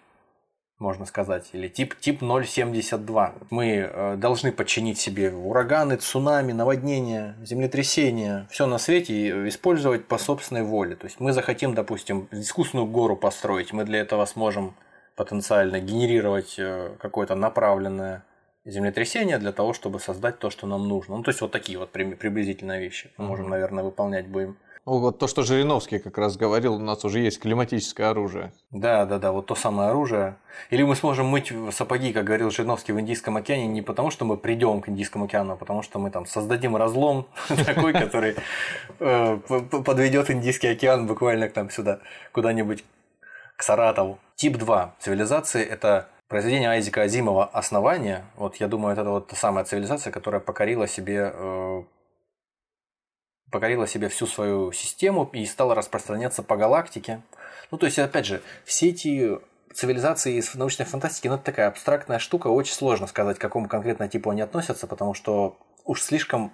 [0.81, 3.35] можно сказать, или тип, тип 072.
[3.51, 10.63] Мы э, должны подчинить себе ураганы, цунами, наводнения, землетрясения, все на свете использовать по собственной
[10.63, 10.97] воле.
[10.97, 14.75] То есть мы захотим, допустим, искусственную гору построить, мы для этого сможем
[15.17, 18.25] потенциально генерировать э, какое-то направленное
[18.65, 21.17] землетрясение для того, чтобы создать то, что нам нужно.
[21.17, 24.57] Ну, то есть вот такие вот приблизительные вещи мы можем, наверное, выполнять будем.
[24.91, 28.53] Ну, вот то, что Жириновский как раз говорил, у нас уже есть климатическое оружие.
[28.73, 30.35] Да, да, да, вот то самое оружие.
[30.71, 34.37] Или мы сможем мыть сапоги, как говорил Жириновский, в Индийском океане, не потому, что мы
[34.37, 37.29] придем к Индийскому океану, а потому что мы там создадим разлом
[37.67, 38.35] такой, который
[38.99, 39.39] э,
[39.85, 42.01] подведет Индийский океан буквально к нам сюда,
[42.33, 42.83] куда-нибудь
[43.55, 44.19] к Саратову.
[44.35, 48.25] Тип 2 цивилизации– это произведение Айзека Азимова «Основание».
[48.35, 51.83] Вот я думаю, это вот та самая цивилизация, которая покорила себе э,
[53.51, 57.21] покорила себе всю свою систему и стала распространяться по галактике.
[57.71, 59.39] Ну, то есть, опять же, все эти
[59.73, 64.09] цивилизации из научной фантастики, ну, это такая абстрактная штука, очень сложно сказать, к какому конкретно
[64.09, 66.53] типу они относятся, потому что уж слишком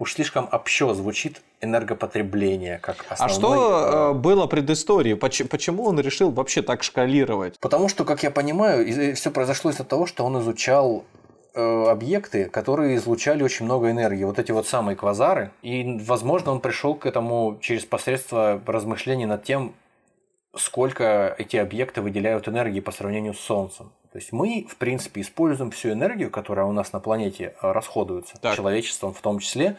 [0.00, 3.36] уж слишком общо звучит энергопотребление как основной...
[3.36, 5.14] А что э, было предысторией?
[5.14, 7.60] Почему он решил вообще так шкалировать?
[7.60, 11.23] Потому что, как я понимаю, все произошло из-за того, что он изучал Э,
[11.54, 15.52] объекты, которые излучали очень много энергии, вот эти вот самые квазары.
[15.62, 19.74] И, возможно, он пришел к этому через посредство размышлений над тем,
[20.56, 23.92] сколько эти объекты выделяют энергии по сравнению с Солнцем.
[24.12, 28.38] То есть мы, в принципе, используем всю энергию, которая у нас на планете э, расходуется,
[28.40, 28.54] так.
[28.54, 29.76] человечеством в том числе,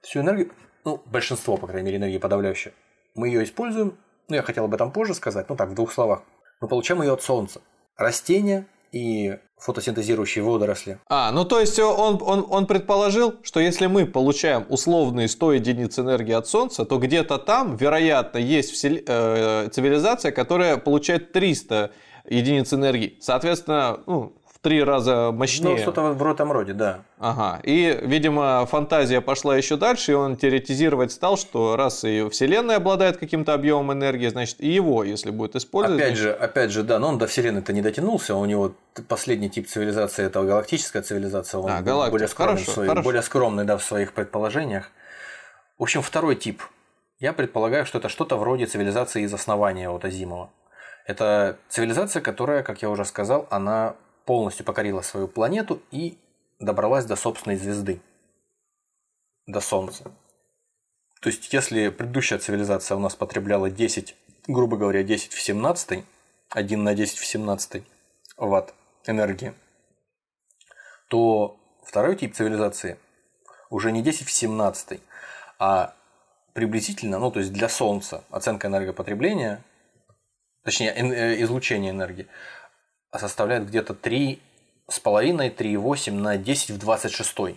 [0.00, 0.50] всю энергию,
[0.84, 2.74] ну, большинство, по крайней мере, энергии подавляющее,
[3.14, 3.96] мы ее используем,
[4.28, 6.22] ну, я хотел об этом позже сказать, ну, так, в двух словах.
[6.60, 7.60] Мы получаем ее от Солнца.
[7.96, 10.98] Растения и фотосинтезирующие водоросли.
[11.08, 15.98] А, ну то есть он, он, он предположил, что если мы получаем условные 100 единиц
[15.98, 18.96] энергии от Солнца, то где-то там, вероятно, есть всел...
[19.04, 21.90] э, цивилизация, которая получает 300
[22.28, 23.16] единиц энергии.
[23.20, 25.76] Соответственно, ну, в три раза мощнее.
[25.76, 27.00] Ну, что-то в этом роде, да.
[27.18, 27.60] Ага.
[27.62, 33.18] И, видимо, фантазия пошла еще дальше, и он теоретизировать стал, что раз и Вселенная обладает
[33.18, 36.02] каким-то объемом энергии, значит, и его, если будет использовать.
[36.02, 38.74] Опять же, опять же, да, но он до Вселенной-то не дотянулся, у него
[39.06, 43.04] последний тип цивилизации это галактическая цивилизация, он а, более скромный, хорошо, в своих, хорошо.
[43.04, 44.90] более скромный да, в своих предположениях.
[45.78, 46.62] В общем, второй тип.
[47.20, 50.50] Я предполагаю, что это что-то вроде цивилизации из основания от Азимова.
[51.06, 53.94] Это цивилизация, которая, как я уже сказал, она
[54.28, 56.18] полностью покорила свою планету и
[56.58, 58.02] добралась до собственной звезды,
[59.46, 60.04] до Солнца.
[61.22, 64.14] То есть, если предыдущая цивилизация у нас потребляла 10,
[64.46, 66.04] грубо говоря, 10 в 17,
[66.50, 67.82] 1 на 10 в 17
[68.36, 68.74] ватт
[69.06, 69.54] энергии,
[71.08, 72.98] то второй тип цивилизации
[73.70, 75.00] уже не 10 в 17,
[75.58, 75.94] а
[76.52, 79.64] приблизительно, ну то есть для Солнца оценка энергопотребления,
[80.64, 82.28] точнее э, излучения энергии,
[83.16, 84.38] составляет где-то 3,5,
[84.88, 87.34] 3,8 на 10 в 26.
[87.36, 87.54] То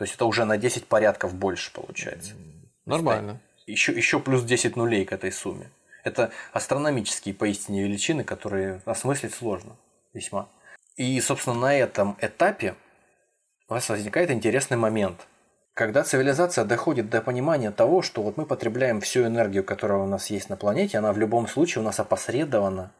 [0.00, 2.32] есть это уже на 10 порядков больше получается.
[2.86, 3.40] Нормально.
[3.66, 5.70] Еще, еще плюс 10 нулей к этой сумме.
[6.02, 9.76] Это астрономические поистине величины, которые осмыслить сложно
[10.12, 10.48] весьма.
[10.96, 12.74] И, собственно, на этом этапе
[13.68, 15.26] у вас возникает интересный момент.
[15.72, 20.30] Когда цивилизация доходит до понимания того, что вот мы потребляем всю энергию, которая у нас
[20.30, 22.92] есть на планете, она в любом случае у нас опосредованно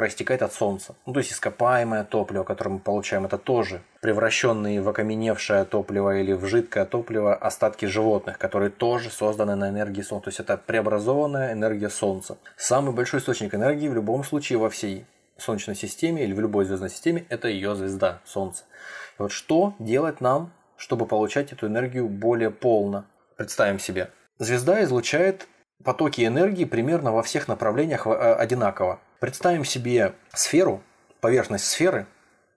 [0.00, 0.94] проистекает от Солнца.
[1.04, 6.32] Ну, то есть ископаемое топливо, которое мы получаем, это тоже превращенные в окаменевшее топливо или
[6.32, 10.24] в жидкое топливо остатки животных, которые тоже созданы на энергии Солнца.
[10.24, 12.38] То есть это преобразованная энергия Солнца.
[12.56, 15.04] Самый большой источник энергии в любом случае во всей
[15.36, 18.64] Солнечной системе или в любой звездной системе– это ее звезда, Солнце.
[19.18, 23.04] И вот что делать нам, чтобы получать эту энергию более полно?
[23.36, 24.08] Представим себе.
[24.38, 25.46] Звезда излучает
[25.84, 29.00] потоки энергии примерно во всех направлениях э, одинаково.
[29.20, 30.82] Представим себе сферу,
[31.20, 32.06] поверхность сферы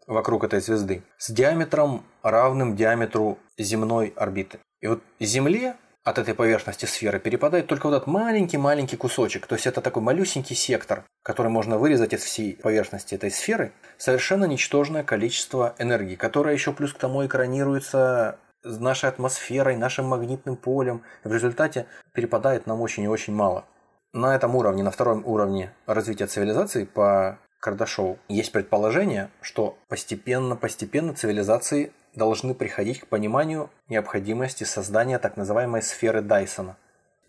[0.07, 4.59] вокруг этой звезды с диаметром равным диаметру земной орбиты.
[4.81, 9.47] И вот Земле от этой поверхности сферы перепадает только вот этот маленький-маленький кусочек.
[9.47, 13.71] То есть это такой малюсенький сектор, который можно вырезать из всей поверхности этой сферы.
[13.97, 21.03] Совершенно ничтожное количество энергии, которое еще плюс к тому экранируется нашей атмосферой, нашим магнитным полем.
[21.23, 23.65] В результате перепадает нам очень и очень мало
[24.13, 31.91] на этом уровне, на втором уровне развития цивилизации по Кардашову есть предположение, что постепенно-постепенно цивилизации
[32.13, 36.77] должны приходить к пониманию необходимости создания так называемой сферы Дайсона.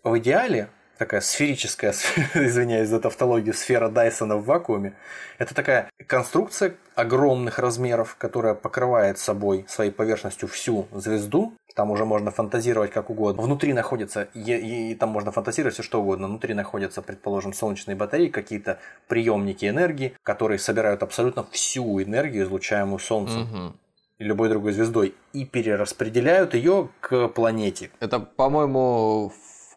[0.03, 1.93] В идеале такая сферическая,
[2.33, 4.93] извиняюсь за тавтологию, сфера Дайсона в вакууме.
[5.37, 11.53] Это такая конструкция огромных размеров, которая покрывает собой своей поверхностью всю звезду.
[11.75, 13.43] Там уже можно фантазировать как угодно.
[13.43, 16.27] Внутри находится, и, и там можно фантазировать все что угодно.
[16.27, 18.79] Внутри находятся, предположим, солнечные батареи, какие-то
[19.09, 23.41] приемники энергии, которые собирают абсолютно всю энергию, излучаемую Солнцем.
[23.41, 23.73] Угу
[24.19, 27.91] любой другой звездой и перераспределяют ее к планете.
[27.99, 29.33] Это, по-моему,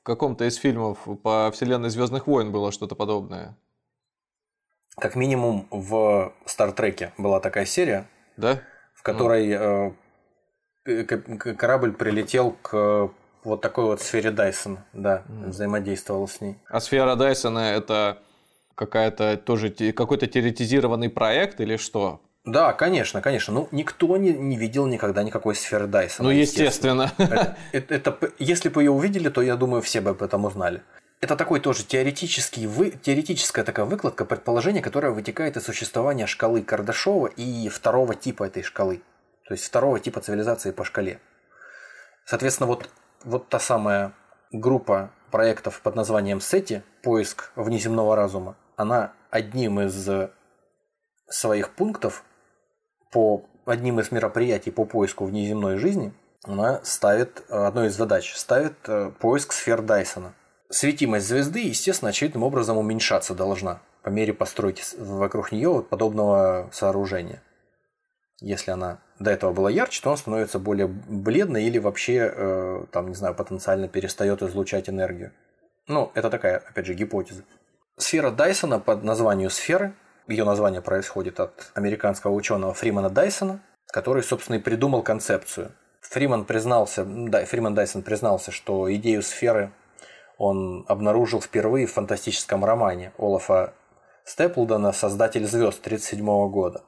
[0.09, 3.57] каком-то из фильмов по вселенной Звездных войн было что-то подобное.
[4.97, 8.61] Как минимум в Стартреке была такая серия, да?
[8.95, 9.95] в которой
[10.85, 11.05] ну.
[11.57, 13.11] корабль прилетел к
[13.45, 15.49] вот такой вот сфере Дайсона, да, mm.
[15.51, 16.57] взаимодействовал с ней.
[16.69, 18.19] А сфера Дайсона это
[18.75, 22.21] какая-то тоже какой-то теоретизированный проект или что?
[22.45, 23.53] Да, конечно, конечно.
[23.53, 26.29] Ну, никто не, не видел никогда никакой сферы Дайсона.
[26.29, 27.13] Ну, естественно.
[27.19, 30.83] Это, это, это, если бы ее увидели, то я думаю, все бы об этом узнали.
[31.21, 37.27] Это такой тоже теоретический, вы, теоретическая такая выкладка предположения, которая вытекает из существования шкалы Кардашова
[37.27, 39.03] и второго типа этой шкалы.
[39.47, 41.19] То есть второго типа цивилизации по шкале.
[42.25, 42.89] Соответственно, вот,
[43.25, 44.13] вот та самая
[44.53, 50.09] группа проектов под названием SETI, поиск внеземного разума, она одним из
[51.29, 52.23] своих пунктов
[53.11, 56.13] по одним из мероприятий по поиску внеземной жизни,
[56.45, 60.35] она ставит, э, одной из задач, ставит э, поиск сфер Дайсона.
[60.71, 67.43] Светимость звезды, естественно, очевидным образом уменьшаться должна по мере постройки вокруг нее подобного сооружения.
[68.41, 73.09] Если она до этого была ярче, то она становится более бледной или вообще, э, там,
[73.09, 75.33] не знаю, потенциально перестает излучать энергию.
[75.89, 77.43] Ну, это такая, опять же, гипотеза.
[77.97, 79.95] Сфера Дайсона под названием сферы
[80.29, 85.73] ее название происходит от американского ученого Фримана Дайсона, который, собственно, и придумал концепцию.
[86.03, 89.73] Фриман признался, да, Фриман Дайсон признался, что идею сферы
[90.39, 93.75] он обнаружил впервые в фантастическом романе Олафа
[94.25, 96.79] Степлдона «Создатель звезд» 1937 года.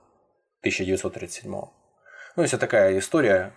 [0.60, 1.50] 1937.
[1.50, 3.52] Ну, есть такая история,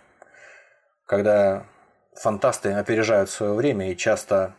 [1.06, 1.66] когда
[2.14, 4.54] фантасты опережают свое время и часто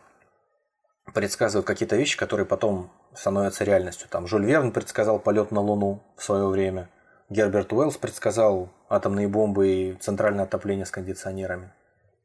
[1.12, 4.08] предсказывают какие-то вещи, которые потом становятся реальностью.
[4.08, 6.88] Там Жюль Верн предсказал полет на Луну в свое время.
[7.28, 11.72] Герберт Уэллс предсказал атомные бомбы и центральное отопление с кондиционерами.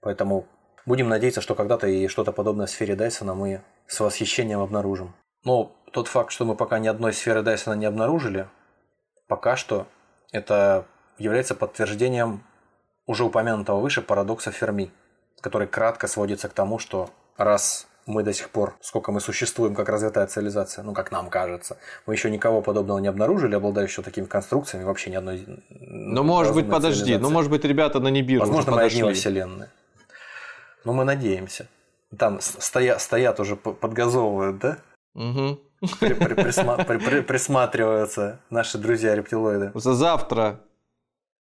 [0.01, 0.45] Поэтому
[0.85, 5.15] будем надеяться, что когда-то и что-то подобное в сфере Дайсона мы с восхищением обнаружим.
[5.43, 8.47] Но тот факт, что мы пока ни одной сферы Дайсона не обнаружили,
[9.27, 9.87] пока что
[10.31, 10.85] это
[11.17, 12.43] является подтверждением
[13.05, 14.91] уже упомянутого выше парадокса Ферми,
[15.41, 19.89] который кратко сводится к тому, что раз мы до сих пор, сколько мы существуем как
[19.89, 24.83] развитая цивилизация, ну, как нам кажется, мы еще никого подобного не обнаружили, обладающего такими конструкциями,
[24.85, 25.45] вообще ни одной...
[25.69, 29.67] Ну, может быть, подожди, ну, может быть, ребята на Нибиру Возможно, мы одни во Вселенной.
[30.83, 31.67] Но мы надеемся.
[32.17, 34.77] Там стоят, стоят уже, подгазовывают, да?
[35.13, 35.59] Угу.
[37.27, 39.71] Присматриваются наши друзья-рептилоиды.
[39.75, 40.59] Завтра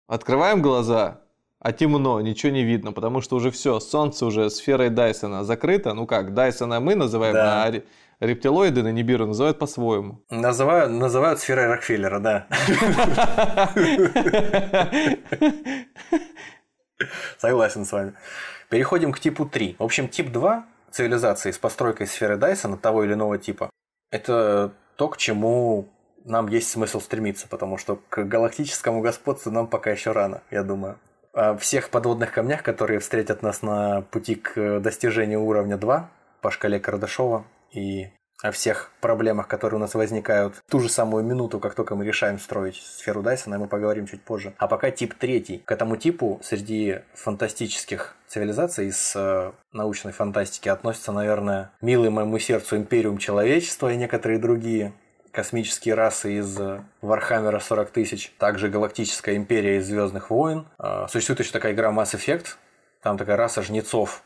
[0.07, 1.21] открываем глаза,
[1.63, 5.93] а темно, ничего не видно, потому что уже все, солнце уже сферой Дайсона закрыто.
[5.93, 7.65] Ну как, Дайсона мы называем, да.
[7.65, 7.83] а
[8.25, 10.23] рептилоиды на Нибиру называют по-своему.
[10.31, 12.47] Называют, называют сферой Рокфеллера, да.
[17.39, 18.15] Согласен с вами.
[18.71, 19.77] Переходим к типу 3.
[19.79, 23.69] В общем, тип 2 цивилизации с постройкой сферы Дайсона того или иного типа–
[24.11, 25.89] это то, к чему
[26.25, 30.99] нам есть смысл стремиться, потому что к галактическому господству нам пока еще рано, я думаю
[31.33, 36.81] о всех подводных камнях, которые встретят нас на пути к достижению уровня 2 по шкале
[36.81, 38.09] Кардашова и
[38.43, 42.05] о всех проблемах, которые у нас возникают в ту же самую минуту, как только мы
[42.05, 44.55] решаем строить сферу Дайсона, мы поговорим чуть позже.
[44.59, 45.59] А пока тип третий.
[45.59, 52.77] К этому типу среди фантастических цивилизаций из э, научной фантастики относятся, наверное, милый моему сердцу
[52.77, 54.93] Империум Человечества и некоторые другие
[55.33, 56.59] космические расы из
[57.01, 60.67] Warhammer а 40 тысяч, также Галактическая империя из Звездных войн.
[60.79, 62.57] А, существует еще такая игра Mass Effect,
[63.03, 64.23] там такая раса жнецов,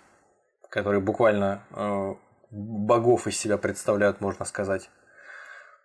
[0.68, 2.14] которые буквально э,
[2.50, 4.90] богов из себя представляют, можно сказать.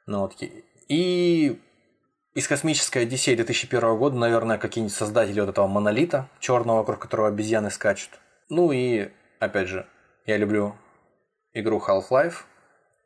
[0.07, 0.35] Ну, вот.
[0.87, 1.61] И
[2.33, 7.69] из космической Одиссеи 2001 года, наверное, какие-нибудь создатели вот этого монолита, черного, вокруг которого обезьяны
[7.69, 8.19] скачут.
[8.49, 9.85] Ну и, опять же,
[10.25, 10.75] я люблю
[11.53, 12.45] игру Half-Life,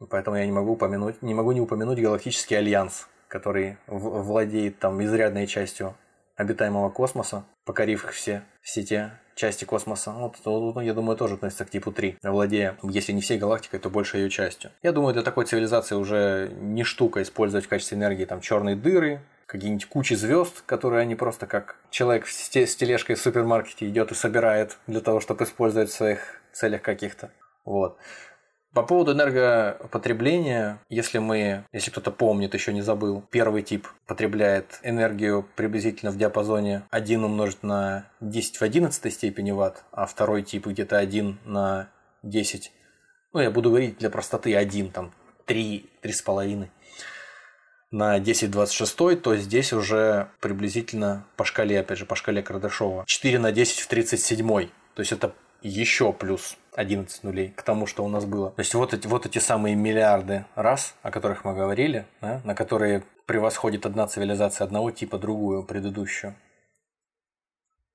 [0.10, 5.48] Поэтому я не могу упомянуть, не могу не упомянуть Галактический Альянс, который владеет там изрядной
[5.48, 5.96] частью
[6.36, 10.12] обитаемого космоса, покорив их все, все те части космоса.
[10.12, 13.90] Вот, ну, я думаю, тоже относится к типу 3, владея, если не всей галактикой, то
[13.90, 14.72] больше ее частью.
[14.82, 19.22] Я думаю, для такой цивилизации уже не штука использовать в качестве энергии там черные дыры,
[19.46, 24.78] какие-нибудь кучи звезд, которые они просто как человек с тележкой в супермаркете идет и собирает
[24.88, 27.32] для того, чтобы использовать в своих целях каких-то.
[27.66, 27.98] Вот.
[28.74, 35.48] По поводу энергопотребления, если мы, если кто-то помнит, еще не забыл, первый тип потребляет энергию
[35.56, 40.98] приблизительно в диапазоне 1 умножить на 10 в 11 степени ватт, а второй тип где-то
[40.98, 41.90] 1 на
[42.24, 42.72] 10,
[43.34, 45.14] ну я буду говорить для простоты 1, там
[45.46, 46.68] 3, 3,5
[47.92, 53.52] на 10-26, то здесь уже приблизительно по шкале, опять же, по шкале Кардашова, 4 на
[53.52, 54.70] 10 в 37.
[54.96, 55.34] То есть это
[55.64, 58.52] еще плюс 11 нулей к тому, что у нас было.
[58.52, 62.54] То есть вот эти, вот эти самые миллиарды раз, о которых мы говорили, да, на
[62.54, 66.36] которые превосходит одна цивилизация одного типа другую, предыдущую.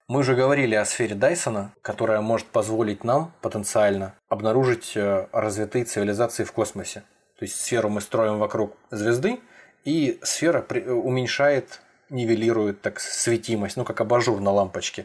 [0.08, 6.44] Мы уже говорили о сфере Дайсона, которая может позволить нам потенциально обнаружить э, развитые цивилизации
[6.44, 7.02] в космосе.
[7.38, 9.38] То есть сферу мы строим вокруг звезды,
[9.84, 15.04] и сфера уменьшает, нивелирует так светимость, ну как абажур на лампочке.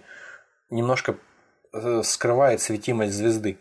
[0.70, 1.33] Немножко Э,
[2.04, 3.58] скрывает светимость звезды.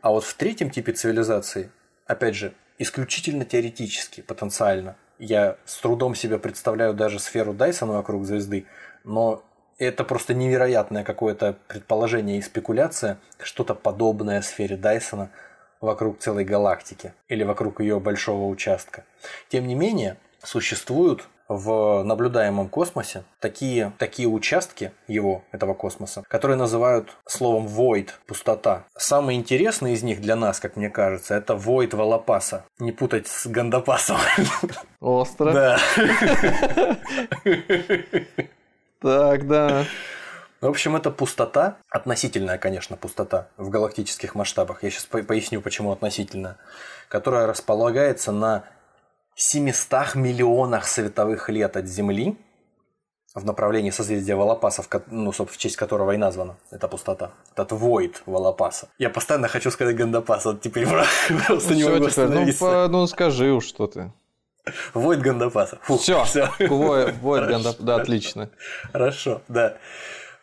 [0.00, 1.70] А вот в третьем типе цивилизации,
[2.06, 8.66] опять же, исключительно теоретически, потенциально, я с трудом себе представляю даже сферу Дайсона вокруг звезды,
[9.04, 9.42] но
[9.78, 15.30] это просто невероятное какое-то предположение и спекуляция, что-то подобное сфере Дайсона
[15.80, 19.04] вокруг целой галактики или вокруг ее большого участка.
[19.48, 27.16] Тем не менее, существуют в наблюдаемом космосе такие, такие участки его, этого космоса, которые называют
[27.26, 28.84] словом void, пустота.
[28.96, 32.64] Самый интересный из них для нас, как мне кажется, это void Валапаса.
[32.78, 34.18] Не путать с Гандапасом.
[35.00, 35.52] Остро.
[35.52, 35.78] Да.
[39.00, 39.84] Так, да.
[40.60, 44.82] В общем, это пустота, относительная, конечно, пустота в галактических масштабах.
[44.82, 46.56] Я сейчас поясню, почему относительная,
[47.08, 48.64] которая располагается на
[49.36, 52.36] 700 миллионах световых лет от Земли
[53.34, 57.32] в направлении созвездия Волопаса, ну, собственно, в честь которого и названа эта пустота.
[57.52, 58.88] Этот Войд Волопаса.
[58.96, 60.88] Я постоянно хочу сказать Гандапас, вот теперь
[61.46, 62.64] просто не могу остановиться.
[62.64, 64.10] Ну, по, ну, скажи уж, что ты.
[64.94, 65.78] Войд Гандапаса.
[65.98, 66.50] Все, все.
[66.58, 68.48] Войд Гандапаса, да, отлично.
[68.90, 69.76] Хорошо, да.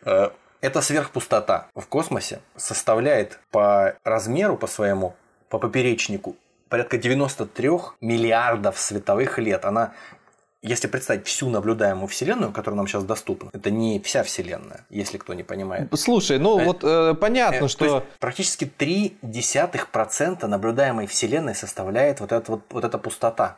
[0.04, 0.30] Э,
[0.60, 5.16] эта сверхпустота в космосе составляет по размеру, по своему,
[5.48, 6.36] по поперечнику
[6.74, 7.70] порядка 93
[8.00, 9.64] миллиардов световых лет.
[9.64, 9.92] Она
[10.60, 15.34] если представить всю наблюдаемую Вселенную, которая нам сейчас доступна, это не вся Вселенная, если кто
[15.34, 15.88] не понимает.
[15.94, 18.04] Слушай, ну э, вот э, понятно, э, что...
[18.18, 23.56] практически 0,3% наблюдаемой Вселенной составляет вот эта, вот, вот эта пустота.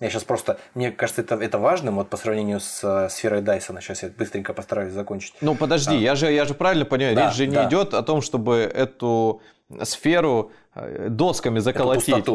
[0.00, 3.80] Я сейчас просто, мне кажется, это, это важным вот по сравнению с э, сферой Дайсона.
[3.80, 5.34] Сейчас я быстренько постараюсь закончить.
[5.40, 5.98] Ну подожди, а.
[6.00, 7.68] я, же, я же правильно понимаю, да, речь же не да.
[7.68, 9.40] идет о том, чтобы эту
[9.84, 10.52] сферу
[11.08, 12.26] досками заколотить.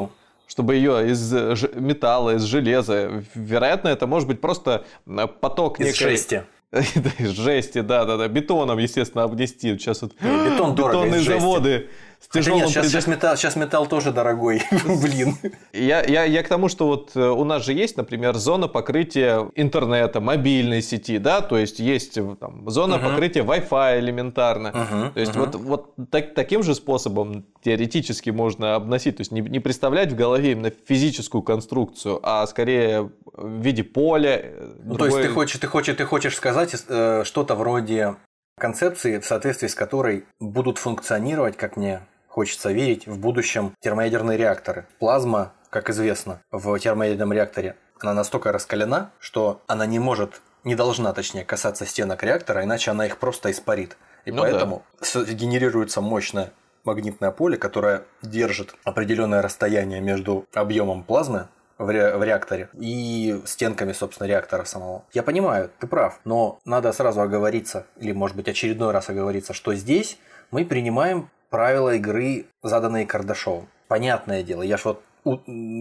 [0.47, 1.31] Чтобы ее из
[1.75, 3.23] металла, из железа.
[3.35, 6.09] Вероятно, это может быть просто э, поток из некой...
[6.09, 6.43] жести.
[6.71, 8.27] из жести, да, да, да.
[8.27, 9.77] Бетоном, естественно, обнести.
[9.77, 11.89] Сейчас вот бетон бетонные заводы.
[12.19, 15.37] С тяжелым нет, сейчас, металл, сейчас металл тоже дорогой, блин.
[15.71, 19.49] Я, я, я к тому, что вот э, у нас же есть, например, зона покрытия
[19.55, 23.09] интернета, мобильной сети, да, то есть есть э, там, зона uh-huh.
[23.09, 24.67] покрытия Wi-Fi элементарно.
[24.67, 25.13] Uh-huh.
[25.13, 25.39] То есть uh-huh.
[25.39, 30.15] вот, вот так, таким же способом теоретически можно обносить, то есть не, не представлять в
[30.15, 34.51] голове именно физическую конструкцию, а скорее в виде поля.
[34.83, 34.97] Ну, другой...
[34.97, 38.17] То есть ты хочешь, ты хочешь, ты хочешь сказать э, что-то вроде
[38.59, 44.85] концепции, в соответствии с которой будут функционировать, как мне хочется верить, в будущем термоядерные реакторы.
[44.99, 51.11] Плазма, как известно, в термоядерном реакторе, она настолько раскалена, что она не может, не должна,
[51.13, 53.97] точнее, касаться стенок реактора, иначе она их просто испарит.
[54.25, 55.23] И ну поэтому да.
[55.23, 56.51] генерируется мощное
[56.83, 61.47] магнитное поле, которое держит определенное расстояние между объемом плазмы
[61.79, 65.03] в, ре- в реакторе и стенками, собственно, реактора самого.
[65.13, 69.73] Я понимаю, ты прав, но надо сразу оговориться, или, может быть, очередной раз оговориться, что
[69.73, 70.19] здесь
[70.51, 73.67] мы принимаем правила игры, заданные Кардашовым.
[73.87, 75.01] Понятное дело, я ж вот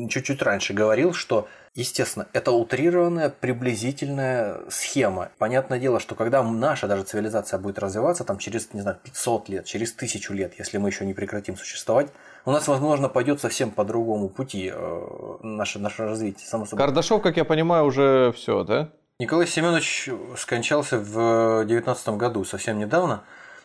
[0.09, 5.31] чуть-чуть раньше говорил, что, естественно, это утрированная приблизительная схема.
[5.39, 9.65] Понятное дело, что когда наша даже цивилизация будет развиваться, там через, не знаю, 500 лет,
[9.65, 12.09] через 1000 лет, если мы еще не прекратим существовать,
[12.49, 16.49] у нас, возможно, пойдет совсем по другому пути э, наше, наше развитие.
[16.49, 16.83] Само собой.
[16.83, 18.89] Кардашов, как я понимаю, уже все, да?
[19.19, 23.23] Николай Семенович скончался в 19 году, совсем недавно.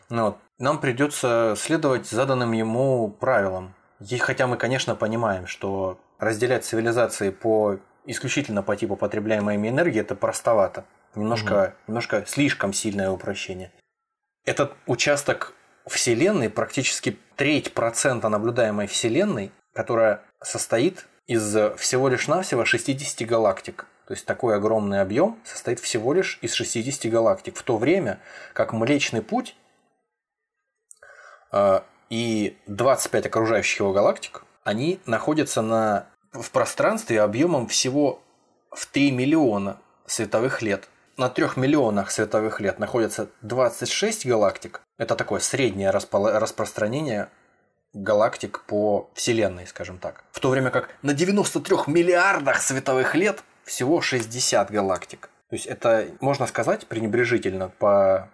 [0.09, 0.37] Ну, вот.
[0.59, 3.73] Нам придется следовать заданным ему правилам.
[4.01, 10.01] И хотя мы, конечно, понимаем, что разделять цивилизации по исключительно по типу потребляемой ими энергии
[10.01, 10.83] это простовато.
[11.15, 11.73] Немножко, угу.
[11.87, 13.71] немножко слишком сильное упрощение.
[14.43, 15.53] Этот участок
[15.85, 23.87] Вселенной, практически треть процента наблюдаемой Вселенной, которая состоит из всего лишь навсего 60 галактик.
[24.07, 27.55] То есть такой огромный объем состоит всего лишь из 60 галактик.
[27.55, 28.19] В то время
[28.53, 29.55] как Млечный Путь
[31.51, 31.79] э,
[32.09, 38.21] и 25 окружающих его галактик, они находятся на, в пространстве объемом всего
[38.71, 44.81] в 3 миллиона световых лет на трех миллионах световых лет находится 26 галактик.
[44.97, 47.29] Это такое среднее распро- распространение
[47.93, 50.23] галактик по Вселенной, скажем так.
[50.31, 55.29] В то время как на 93 миллиардах световых лет всего 60 галактик.
[55.49, 58.29] То есть это, можно сказать, пренебрежительно по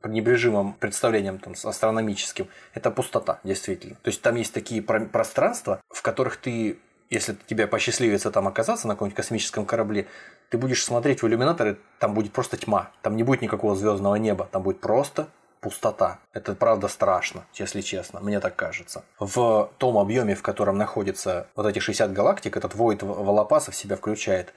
[0.00, 3.96] пренебрежимым представлениям там, астрономическим, это пустота, действительно.
[3.96, 6.78] То есть там есть такие пространства, в которых ты
[7.10, 10.06] если тебе посчастливится там оказаться на каком-нибудь космическом корабле,
[10.48, 14.48] ты будешь смотреть в иллюминаторы, там будет просто тьма, там не будет никакого звездного неба,
[14.50, 15.28] там будет просто
[15.60, 16.18] пустота.
[16.32, 19.04] Это правда страшно, если честно, мне так кажется.
[19.18, 23.96] В том объеме, в котором находится вот эти 60 галактик, этот Войд Волопаса в себя
[23.96, 24.54] включает,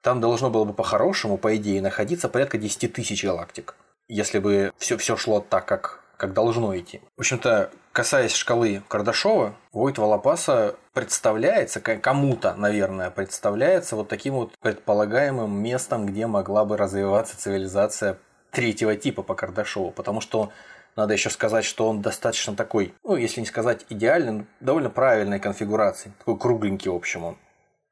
[0.00, 3.74] там должно было бы по-хорошему, по идее, находиться порядка 10 тысяч галактик.
[4.06, 7.00] Если бы все, все шло так, как, как должно идти.
[7.16, 15.50] В общем-то, Касаясь шкалы Кардашова, Войт Волопаса представляется, кому-то, наверное, представляется вот таким вот предполагаемым
[15.50, 18.18] местом, где могла бы развиваться цивилизация
[18.50, 20.52] третьего типа по Кардашову, потому что
[20.94, 26.12] надо еще сказать, что он достаточно такой, ну, если не сказать идеальный, довольно правильной конфигурации.
[26.18, 27.36] Такой кругленький, в общем, он.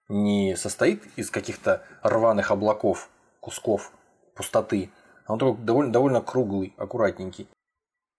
[0.08, 3.08] Не состоит из каких-то рваных облаков,
[3.40, 3.92] кусков
[4.36, 4.90] пустоты,
[5.26, 7.48] а он такой довольно, довольно круглый, аккуратненький.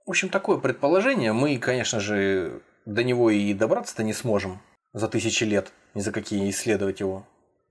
[0.08, 1.34] В общем, такое предположение.
[1.34, 4.62] Мы, конечно же, до него и добраться-то не сможем
[4.94, 7.28] за тысячи лет, ни за какие исследовать его.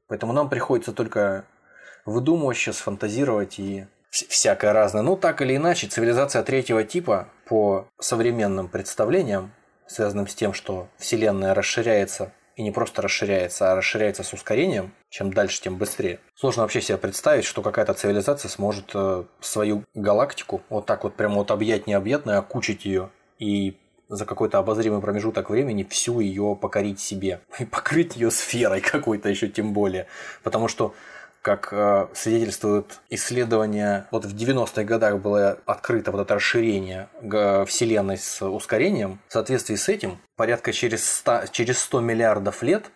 [0.07, 1.47] Поэтому нам приходится только
[2.05, 5.01] выдумывать сейчас, фантазировать и всякое разное.
[5.01, 9.51] Ну, так или иначе, цивилизация третьего типа по современным представлениям,
[9.87, 15.33] связанным с тем, что Вселенная расширяется и не просто расширяется, а расширяется с ускорением, чем
[15.33, 16.19] дальше, тем быстрее.
[16.35, 21.37] Сложно вообще себе представить, что какая-то цивилизация сможет э, свою галактику вот так вот прямо
[21.37, 23.77] вот объять необъятно, окучить ее и
[24.09, 27.41] за какой-то обозримый промежуток времени всю ее покорить себе.
[27.59, 30.07] И покрыть ее сферой какой-то еще тем более.
[30.43, 30.95] Потому что
[31.47, 38.45] как э, свидетельствуют исследования, вот в 90-х годах было открыто вот это расширение Вселенной с
[38.45, 39.21] ускорением.
[39.29, 42.87] В соответствии с этим, порядка через 100, через 100 миллиардов лет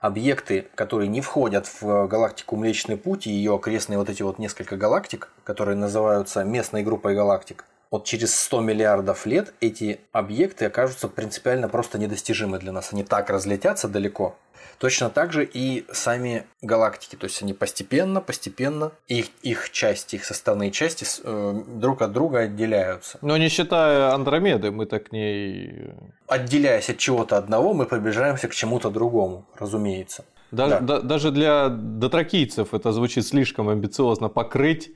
[0.00, 4.78] объекты, которые не входят в галактику Млечный Путь и ее окрестные вот эти вот несколько
[4.78, 11.68] галактик, которые называются местной группой галактик, вот через 100 миллиардов лет эти объекты окажутся принципиально
[11.68, 12.92] просто недостижимы для нас.
[12.92, 14.36] Они так разлетятся далеко.
[14.78, 17.16] Точно так же и сами галактики.
[17.16, 22.40] То есть они постепенно, постепенно, их, их части, их составные части э, друг от друга
[22.40, 23.18] отделяются.
[23.20, 25.90] Но не считая Андромеды, мы так к ней...
[26.28, 30.24] Отделяясь от чего-то одного, мы приближаемся к чему-то другому, разумеется.
[30.52, 30.80] Да, да.
[30.80, 34.92] Да, даже для дотракийцев это звучит слишком амбициозно покрыть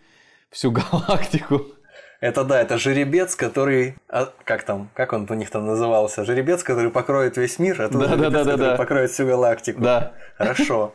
[0.51, 1.67] всю галактику.
[2.23, 3.97] Это да, это жеребец, который...
[4.09, 6.25] А, как там, как он у них там назывался?
[6.25, 8.77] Жеребец, который покроет весь мир, а тут да, жеребец, да, да, который да.
[8.77, 9.81] покроет всю галактику.
[9.81, 10.13] Да.
[10.39, 10.95] Хорошо.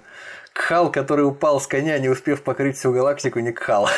[0.54, 3.90] Кхал, который упал с коня, не успев покрыть всю галактику, не Кхал.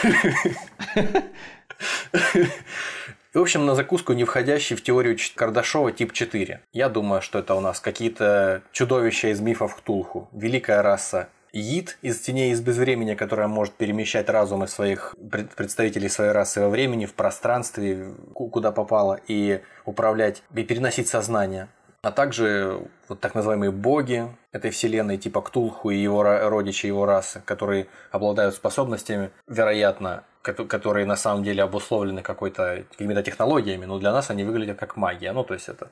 [3.31, 6.61] В общем, на закуску не входящий в теорию Кардашова тип 4.
[6.73, 10.27] Я думаю, что это у нас какие-то чудовища из мифов Ктулху.
[10.33, 15.15] Великая раса Йид из теней из безвремени, которая может перемещать разумы своих
[15.55, 21.67] представителей своей расы во времени, в пространстве, куда попало, и управлять, и переносить сознание.
[22.01, 27.41] А также вот так называемые боги этой вселенной, типа Ктулху и его родичи его расы,
[27.43, 34.29] которые обладают способностями, вероятно, которые на самом деле обусловлены какой-то какими-то технологиями, но для нас
[34.29, 35.33] они выглядят как магия.
[35.33, 35.89] Ну, то есть это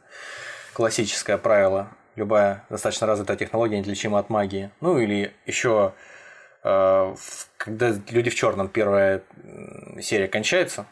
[0.74, 4.72] классическое правило любая достаточно развитая технология неотличима от магии.
[4.82, 5.94] Ну или еще,
[6.64, 7.16] э,
[7.58, 9.22] когда люди в черном первая
[10.02, 10.86] серия кончается,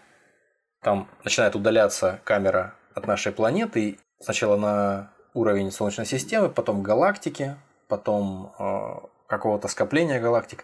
[0.81, 7.55] там начинает удаляться камера от нашей планеты, сначала на уровень Солнечной системы, потом галактики,
[7.89, 8.95] потом э,
[9.27, 10.63] какого-то скопления галактик,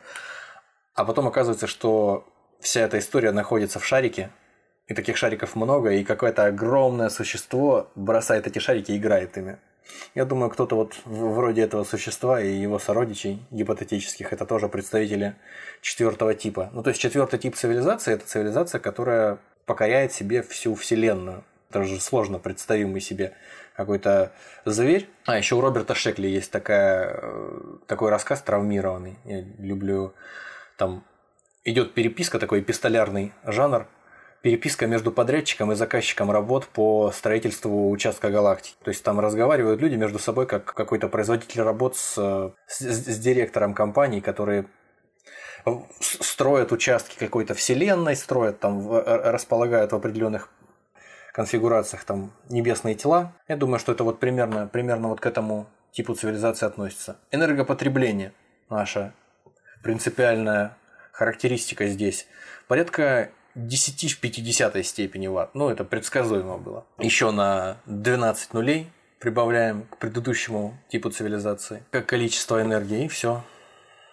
[0.93, 2.27] а потом оказывается, что
[2.59, 4.29] вся эта история находится в шарике,
[4.87, 9.57] и таких шариков много, и какое-то огромное существо бросает эти шарики и играет ими.
[10.15, 15.35] Я думаю, кто-то вот вроде этого существа и его сородичей гипотетических, это тоже представители
[15.81, 16.69] четвертого типа.
[16.73, 21.43] Ну, то есть четвертый тип цивилизации– это цивилизация, которая покоряет себе всю Вселенную.
[21.69, 23.33] Это же сложно представимый себе
[23.75, 24.33] какой-то
[24.65, 25.09] зверь.
[25.25, 29.17] А еще у Роберта Шекли есть такая, э, такой рассказ травмированный.
[29.25, 30.13] Я люблю
[30.77, 31.03] там
[31.63, 33.87] идет переписка, такой эпистолярный жанр,
[34.41, 38.75] переписка между подрядчиком и заказчиком работ по строительству участка галактики.
[38.83, 43.73] То есть там разговаривают люди между собой, как какой-то производитель работ с, с, с директором
[43.73, 44.65] компании, которые
[45.99, 50.49] строят участки какой-то вселенной, строят там, располагают в определенных
[51.33, 53.33] конфигурациях там небесные тела.
[53.47, 57.17] Я думаю, что это вот примерно, примерно вот к этому типу цивилизации относится.
[57.31, 58.33] Энергопотребление
[58.69, 59.13] наша
[59.83, 60.77] принципиальная
[61.11, 62.27] характеристика здесь.
[62.67, 65.55] Порядка 10 в 50 степени ватт.
[65.55, 66.85] Ну, это предсказуемо было.
[66.99, 68.89] Еще на 12 нулей
[69.19, 71.83] прибавляем к предыдущему типу цивилизации.
[71.91, 73.43] Как количество энергии, и все.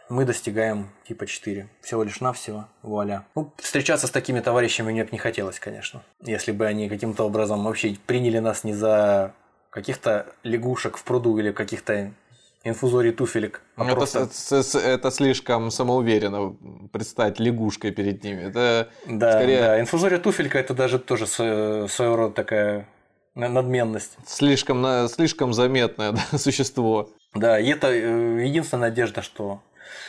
[0.09, 1.68] Мы достигаем типа 4.
[1.82, 2.66] Всего лишь навсего.
[2.82, 3.26] Вуаля.
[3.34, 6.03] Ну, встречаться с такими товарищами мне бы не хотелось, конечно.
[6.22, 9.34] Если бы они каким-то образом вообще приняли нас не за
[9.70, 12.12] каких-то лягушек в пруду или каких-то
[12.68, 13.62] инфузорий туфелек.
[13.76, 14.28] А это, просто...
[14.50, 16.56] это, это слишком самоуверенно
[16.92, 18.42] представить лягушкой перед ними.
[18.42, 19.60] Это да, скорее...
[19.60, 22.88] да, инфузория туфелька это даже тоже своего рода такая
[23.34, 24.16] надменность.
[24.26, 27.10] Слишком, слишком заметное да, существо.
[27.34, 29.60] Да, и это э, единственная надежда, что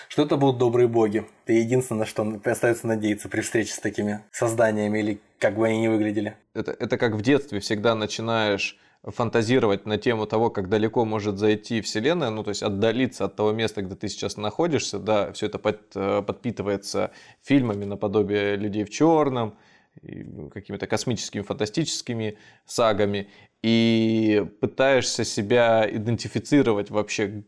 [0.09, 1.25] что это будут добрые боги.
[1.45, 5.87] Это единственное, что остается надеяться при встрече с такими созданиями или как бы они ни
[5.87, 6.35] выглядели.
[6.53, 11.81] Это, это как в детстве всегда начинаешь фантазировать на тему того, как далеко может зайти
[11.81, 15.57] Вселенная, ну, то есть отдалиться от того места, где ты сейчас находишься, да, все это
[15.57, 19.57] под, э, подпитывается фильмами наподобие «Людей в черном»,
[20.53, 23.29] какими-то космическими, фантастическими сагами,
[23.61, 27.43] и пытаешься себя идентифицировать вообще,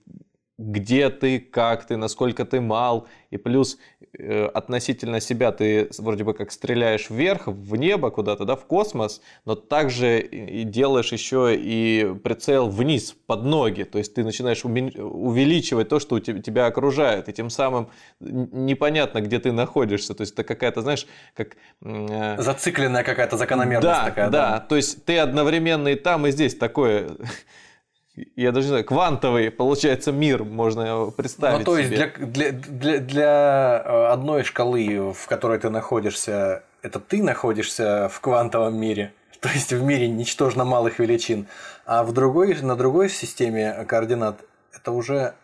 [0.61, 3.77] где ты, как ты, насколько ты мал, и плюс
[4.17, 9.21] э, относительно себя ты вроде бы как стреляешь вверх, в небо куда-то, да, в космос,
[9.45, 15.89] но также и делаешь еще и прицел вниз, под ноги, то есть ты начинаешь увеличивать
[15.89, 17.89] то, что у тебя окружает, и тем самым
[18.19, 21.55] непонятно, где ты находишься, то есть это какая-то, знаешь, как...
[21.81, 22.41] Э...
[22.41, 24.29] Зацикленная какая-то закономерность да, такая.
[24.29, 26.55] Да, да, то есть ты одновременно и там, и здесь.
[26.55, 27.09] Такое
[28.15, 31.59] я даже не знаю, квантовый, получается, мир можно представить.
[31.59, 32.13] Ну, то есть себе.
[32.17, 38.19] Для, для, для, для э, одной шкалы, в которой ты находишься, это ты находишься в
[38.19, 41.47] квантовом мире, то есть в мире ничтожно малых величин,
[41.85, 44.41] а в другой, на другой системе координат
[44.73, 45.35] это уже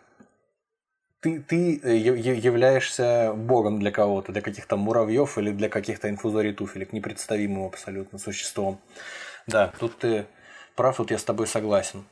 [1.22, 6.94] ты, ты э, являешься богом для кого-то, для каких-то муравьев или для каких-то инфузорий туфелек,
[6.94, 8.80] непредставимым абсолютно существом.
[9.48, 10.26] Да, тут ты
[10.76, 12.04] прав, тут я с тобой согласен.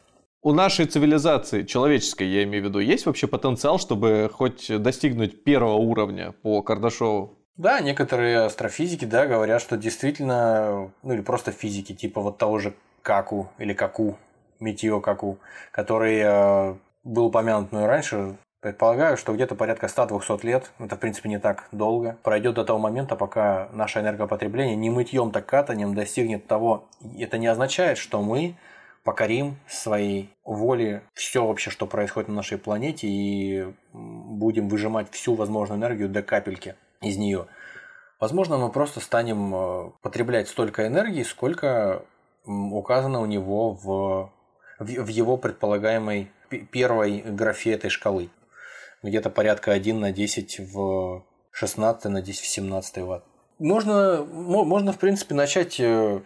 [0.46, 5.74] У нашей цивилизации, человеческой, я имею в виду, есть вообще потенциал, чтобы хоть достигнуть первого
[5.74, 7.34] уровня по Кардашову?
[7.58, 12.76] Да, некоторые астрофизики, да, говорят, что действительно, ну или просто физики, типа вот того же
[13.02, 14.18] Каку или Каку,
[14.60, 15.40] Метео Каку,
[15.72, 21.30] который э, был упомянут мной раньше, Предполагаю, что где-то порядка 100-200 лет, это в принципе
[21.30, 26.48] не так долго, пройдет до того момента, пока наше энергопотребление не мытьем, так катанием достигнет
[26.48, 26.86] того.
[27.16, 28.56] Это не означает, что мы
[29.06, 35.80] покорим своей воле все вообще, что происходит на нашей планете, и будем выжимать всю возможную
[35.80, 37.46] энергию до капельки из нее.
[38.20, 42.04] Возможно, мы просто станем э, потреблять столько энергии, сколько
[42.46, 44.32] указано у него в,
[44.80, 46.32] в его предполагаемой
[46.72, 48.30] первой графе этой шкалы
[49.04, 53.24] где-то порядка 1 на 10 в 16 на 10 в 17 ватт.
[53.60, 56.22] Можно, можно в принципе, начать э,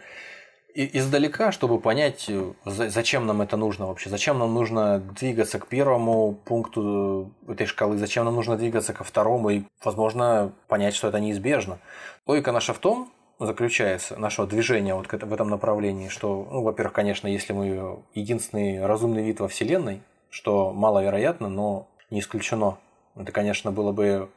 [0.74, 6.32] издалека, чтобы понять, э, зачем нам это нужно вообще, зачем нам нужно двигаться к первому
[6.44, 11.20] пункту э, этой шкалы, зачем нам нужно двигаться ко второму, и, возможно, понять, что это
[11.20, 11.78] неизбежно.
[12.26, 17.26] Логика наша в том, заключается, нашего движения вот в этом направлении, что, ну, во-первых, конечно,
[17.26, 22.78] если мы единственный разумный вид во Вселенной, что маловероятно, но не исключено.
[23.16, 24.28] Это, конечно, было бы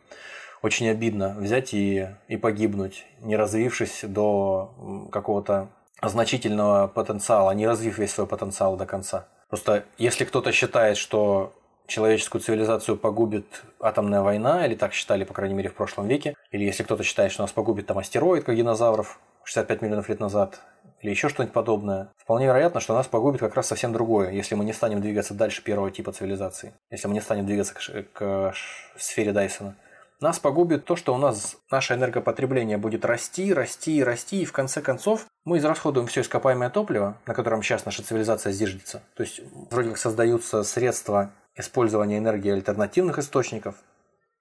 [0.61, 5.69] очень обидно взять и, и погибнуть, не развившись до какого-то
[6.09, 9.27] значительного потенциала, не развив весь свой потенциал до конца.
[9.49, 11.53] Просто если кто-то считает, что
[11.87, 16.63] человеческую цивилизацию погубит атомная война, или так считали, по крайней мере, в прошлом веке, или
[16.63, 20.61] если кто-то считает, что нас погубит там астероид, как динозавров 65 миллионов лет назад,
[21.01, 24.63] или еще что-нибудь подобное, вполне вероятно, что нас погубит как раз совсем другое, если мы
[24.63, 28.53] не станем двигаться дальше первого типа цивилизации, если мы не станем двигаться к, к
[28.97, 29.75] сфере Дайсона.
[30.23, 34.53] Нас погубит то, что у нас наше энергопотребление будет расти, расти и расти, и в
[34.53, 39.03] конце концов мы израсходуем все ископаемое топливо, на котором сейчас наша цивилизация зиждется.
[39.17, 43.75] То есть вроде как создаются средства использования энергии альтернативных источников,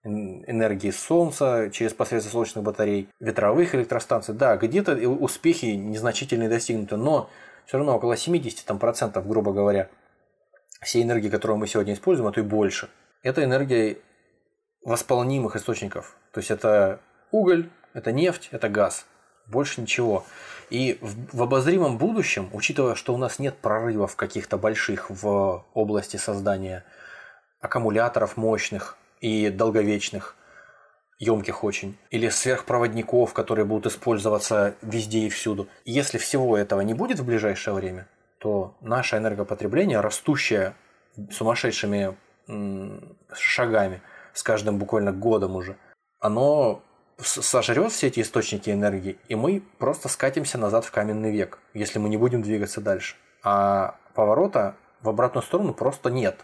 [0.05, 4.37] энергии солнца через посредством солнечных батарей, ветровых электростанций.
[4.37, 7.29] Да, где-то успехи незначительные достигнуты, но
[7.67, 9.89] все равно около 70 там, процентов, грубо говоря,
[10.81, 12.89] всей энергии, которую мы сегодня используем, а то и больше,
[13.25, 13.99] это энергия
[14.85, 16.17] восполнимых источников.
[16.33, 19.07] То есть это уголь, это нефть, это газ.
[19.47, 20.25] Больше ничего.
[20.71, 26.17] И в, в обозримом будущем, учитывая, что у нас нет прорывов каких-то больших в области
[26.17, 26.85] создания
[27.61, 30.37] аккумуляторов мощных, и долговечных,
[31.19, 35.69] емких очень, или сверхпроводников, которые будут использоваться везде и всюду.
[35.85, 38.09] Если всего этого не будет в ближайшее время,
[38.39, 40.75] то наше энергопотребление, растущее
[41.31, 42.17] сумасшедшими
[43.33, 44.03] шагами,
[44.33, 45.77] с каждым буквально годом уже,
[46.21, 46.83] оно
[47.19, 52.09] сожрет все эти источники энергии, и мы просто скатимся назад в каменный век, если мы
[52.09, 53.17] не будем двигаться дальше.
[53.43, 56.41] А поворота в обратную сторону просто нет.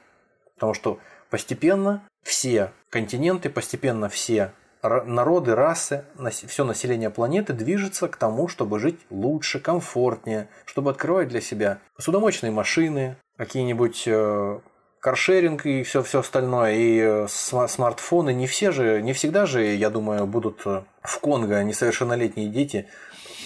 [0.55, 0.99] Потому что
[1.31, 9.01] постепенно все континенты, постепенно все народы, расы, все население планеты движется к тому, чтобы жить
[9.11, 14.61] лучше, комфортнее, чтобы открывать для себя судомочные машины, какие-нибудь э,
[15.01, 18.33] каршеринг и все, все остальное, и э, смартфоны.
[18.33, 22.89] Не все же, не всегда же, я думаю, будут э, в Конго несовершеннолетние дети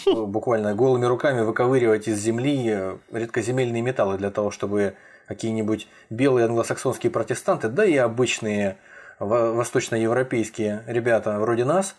[0.07, 4.95] буквально голыми руками выковыривать из земли редкоземельные металлы для того, чтобы
[5.29, 8.77] какие-нибудь белые англосаксонские протестанты, да и обычные
[9.19, 11.95] восточноевропейские ребята вроде нас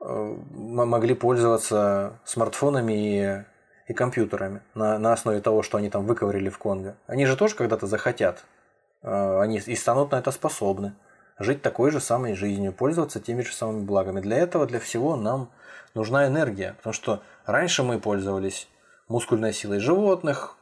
[0.00, 3.44] э, могли пользоваться смартфонами и,
[3.88, 6.96] и компьютерами на, на основе того, что они там выковырили в Конго.
[7.06, 8.55] Они же тоже когда-то захотят, э,
[9.02, 10.94] они и станут на это способны.
[11.38, 14.20] Жить такой же самой жизнью, пользоваться теми же самыми благами.
[14.20, 15.50] Для этого, для всего нам
[15.94, 16.74] нужна энергия.
[16.78, 18.68] Потому что раньше мы пользовались
[19.08, 20.56] мускульной силой животных,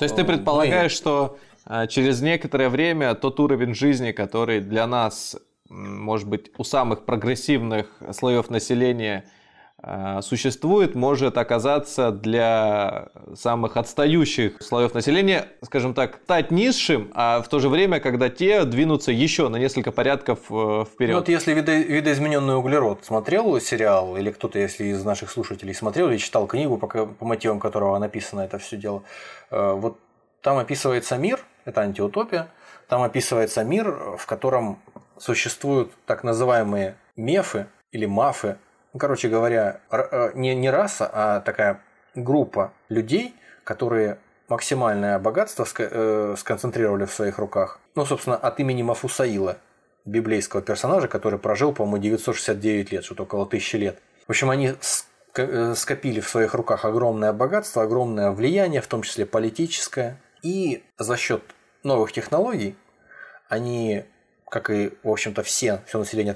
[0.00, 5.36] то есть ты предполагаешь, что а, через некоторое время тот уровень жизни, который для нас,
[5.68, 9.39] может быть, у самых прогрессивных слоев населения а,
[10.22, 17.60] существует, может оказаться для самых отстающих слоев населения, скажем так, стать низшим, а в то
[17.60, 21.12] же время, когда те двинутся еще на несколько порядков э, вперед.
[21.12, 26.10] Ну, вот если видо, видоизмененный углерод смотрел сериал, или кто-то, если из наших слушателей смотрел
[26.10, 29.02] или читал книгу, по, по мотивам которого написано это все дело,
[29.50, 29.98] Э, вот
[30.40, 32.48] там описывается мир, это антиутопия,
[32.88, 34.80] там описывается мир, в котором
[35.18, 38.58] существуют так называемые мефы или мафы.
[38.98, 41.80] Короче говоря, э, не, не раса, а такая
[42.14, 43.34] группа людей,
[43.64, 44.18] которые
[44.48, 47.78] максимальное богатство э, сконцентрировали в своих руках.
[47.94, 49.58] Ну, собственно, от имени Мафусаила,
[50.04, 53.98] библейского персонажа, который прожил, по-моему, 969 лет, что-то около тысячи лет.
[54.26, 54.74] В общем, они
[55.36, 61.16] Э, скопили в своих руках огромное богатство, огромное влияние, в том числе политическое, И за
[61.16, 61.42] счет
[61.84, 62.76] новых технологий
[63.48, 64.04] они,
[64.48, 66.34] как и, в общем-то, все, все население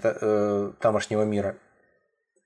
[0.81, 1.57] тамошнего мира,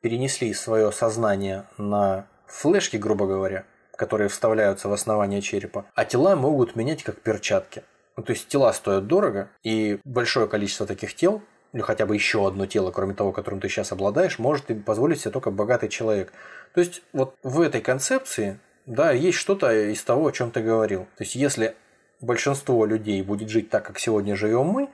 [0.00, 3.64] перенесли свое сознание на флешки, грубо говоря,
[3.96, 7.82] которые вставляются в основание черепа, а тела могут менять как перчатки.
[8.16, 11.42] Ну, то есть тела стоят дорого, и большое количество таких тел,
[11.72, 15.30] или хотя бы еще одно тело, кроме того, которым ты сейчас обладаешь, может позволить себе
[15.30, 16.32] только богатый человек.
[16.74, 21.06] То есть вот в этой концепции, да, есть что-то из того, о чем ты говорил.
[21.16, 21.74] То есть если
[22.20, 24.88] большинство людей будет жить так, как сегодня живем мы,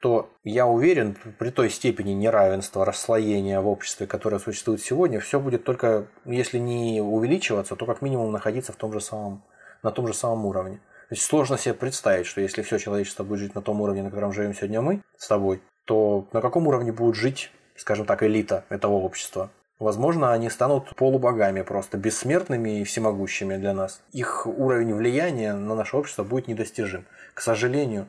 [0.00, 5.64] то я уверен, при той степени неравенства, расслоения в обществе, которое существует сегодня, все будет
[5.64, 9.44] только, если не увеличиваться, то как минимум находиться в том же самом,
[9.82, 10.78] на том же самом уровне.
[11.10, 14.10] То есть сложно себе представить, что если все человечество будет жить на том уровне, на
[14.10, 18.64] котором живем сегодня мы с тобой, то на каком уровне будет жить, скажем так, элита
[18.70, 19.50] этого общества?
[19.80, 24.02] Возможно, они станут полубогами просто, бессмертными и всемогущими для нас.
[24.12, 27.06] Их уровень влияния на наше общество будет недостижим.
[27.34, 28.06] К сожалению,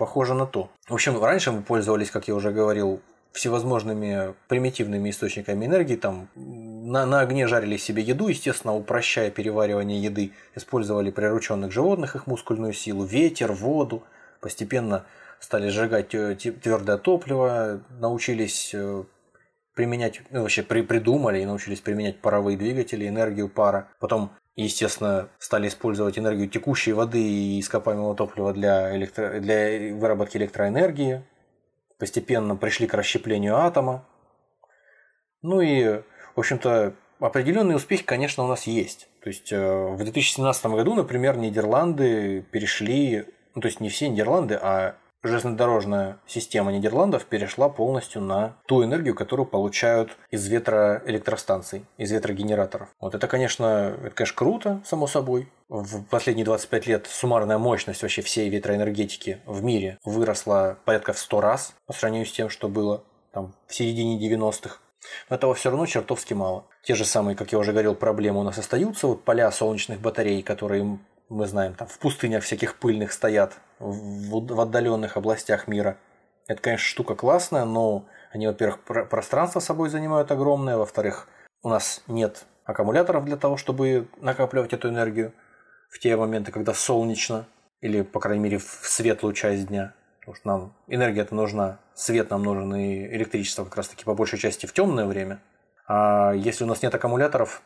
[0.00, 0.70] похоже на то.
[0.88, 7.04] В общем, раньше мы пользовались, как я уже говорил, всевозможными примитивными источниками энергии, там на,
[7.04, 13.04] на огне жарили себе еду, естественно, упрощая переваривание еды, использовали прирученных животных, их мускульную силу,
[13.04, 14.02] ветер, воду,
[14.40, 15.04] постепенно
[15.38, 19.04] стали сжигать твердое топливо, научились э,
[19.74, 23.88] применять, ну, вообще при, придумали и научились применять паровые двигатели, энергию пара.
[24.00, 29.40] Потом, естественно, стали использовать энергию текущей воды и ископаемого топлива для, электро...
[29.40, 31.24] для выработки электроэнергии.
[31.98, 34.06] Постепенно пришли к расщеплению атома.
[35.42, 36.02] Ну и,
[36.34, 39.08] в общем-то, определенные успехи, конечно, у нас есть.
[39.22, 44.58] То есть э, в 2017 году, например, Нидерланды перешли, ну то есть не все Нидерланды,
[44.60, 52.88] а железнодорожная система Нидерландов перешла полностью на ту энергию, которую получают из ветроэлектростанций, из ветрогенераторов.
[53.00, 55.48] Вот это, конечно, это, конечно, круто, само собой.
[55.68, 61.40] В последние 25 лет суммарная мощность вообще всей ветроэнергетики в мире выросла порядка в 100
[61.40, 64.78] раз по сравнению с тем, что было там, в середине 90-х.
[65.28, 66.64] Но этого все равно чертовски мало.
[66.82, 69.06] Те же самые, как я уже говорил, проблемы у нас остаются.
[69.06, 70.98] Вот поля солнечных батарей, которые
[71.30, 75.96] мы знаем, там в пустынях всяких пыльных стоят, в, в отдаленных областях мира.
[76.48, 81.28] Это, конечно, штука классная, но они, во-первых, пространство собой занимают огромное, во-вторых,
[81.62, 85.32] у нас нет аккумуляторов для того, чтобы накапливать эту энергию
[85.88, 87.46] в те моменты, когда солнечно,
[87.80, 89.94] или, по крайней мере, в светлую часть дня.
[90.20, 94.38] Потому что нам энергия это нужна, свет нам нужен и электричество как раз-таки по большей
[94.38, 95.40] части в темное время.
[95.86, 97.62] А если у нас нет аккумуляторов,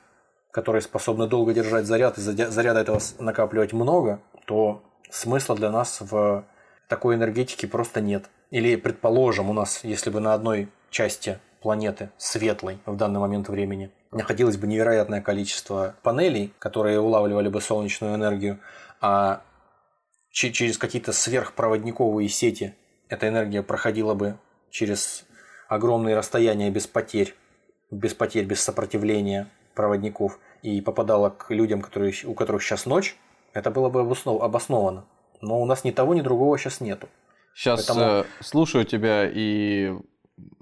[0.54, 6.44] которые способны долго держать заряд, и заряда этого накапливать много, то смысла для нас в
[6.86, 8.30] такой энергетике просто нет.
[8.52, 13.90] Или, предположим, у нас, если бы на одной части планеты, светлой в данный момент времени,
[14.12, 18.60] находилось бы невероятное количество панелей, которые улавливали бы солнечную энергию,
[19.00, 19.42] а
[20.30, 22.76] через какие-то сверхпроводниковые сети
[23.08, 24.38] эта энергия проходила бы
[24.70, 25.24] через
[25.66, 27.34] огромные расстояния без потерь,
[27.90, 33.16] без потерь, без сопротивления проводников и попадала к людям, которые, у которых сейчас ночь,
[33.52, 35.04] это было бы обосновано.
[35.40, 37.08] Но у нас ни того, ни другого сейчас нету.
[37.54, 38.22] Сейчас Поэтому...
[38.22, 39.94] э, слушаю тебя и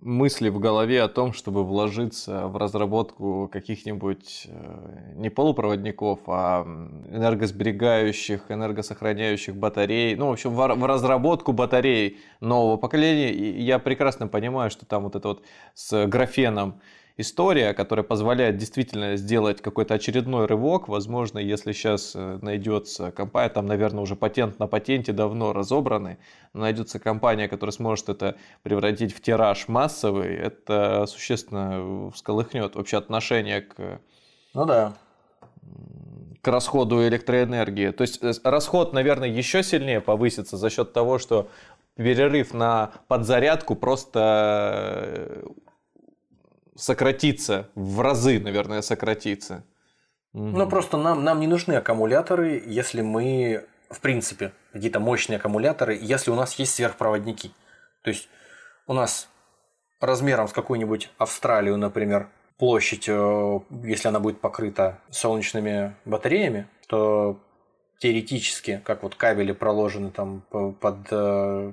[0.00, 6.62] мысли в голове о том, чтобы вложиться в разработку каких-нибудь э, не полупроводников, а
[7.08, 13.32] энергосберегающих, энергосохраняющих батарей, ну, в общем, в разработку батарей нового поколения.
[13.32, 15.42] И я прекрасно понимаю, что там вот это вот
[15.74, 16.80] с графеном
[17.16, 20.88] история, которая позволяет действительно сделать какой-то очередной рывок.
[20.88, 26.18] Возможно, если сейчас э, найдется компания, там, наверное, уже патент на патенте давно разобраны,
[26.52, 34.00] найдется компания, которая сможет это превратить в тираж массовый, это существенно всколыхнет вообще отношение к...
[34.54, 34.94] Ну да
[36.42, 37.90] к расходу электроэнергии.
[37.90, 41.48] То есть э, расход, наверное, еще сильнее повысится за счет того, что
[41.96, 45.44] перерыв на подзарядку просто э,
[46.74, 49.64] сократится, в разы, наверное, сократится.
[50.32, 56.30] Ну, просто нам, нам не нужны аккумуляторы, если мы, в принципе, какие-то мощные аккумуляторы, если
[56.30, 57.52] у нас есть сверхпроводники.
[58.02, 58.28] То есть
[58.86, 59.28] у нас
[60.00, 67.38] размером с какую-нибудь Австралию, например, площадь, э, если она будет покрыта солнечными батареями, то
[67.98, 71.72] теоретически, как вот кабели проложены там под, э,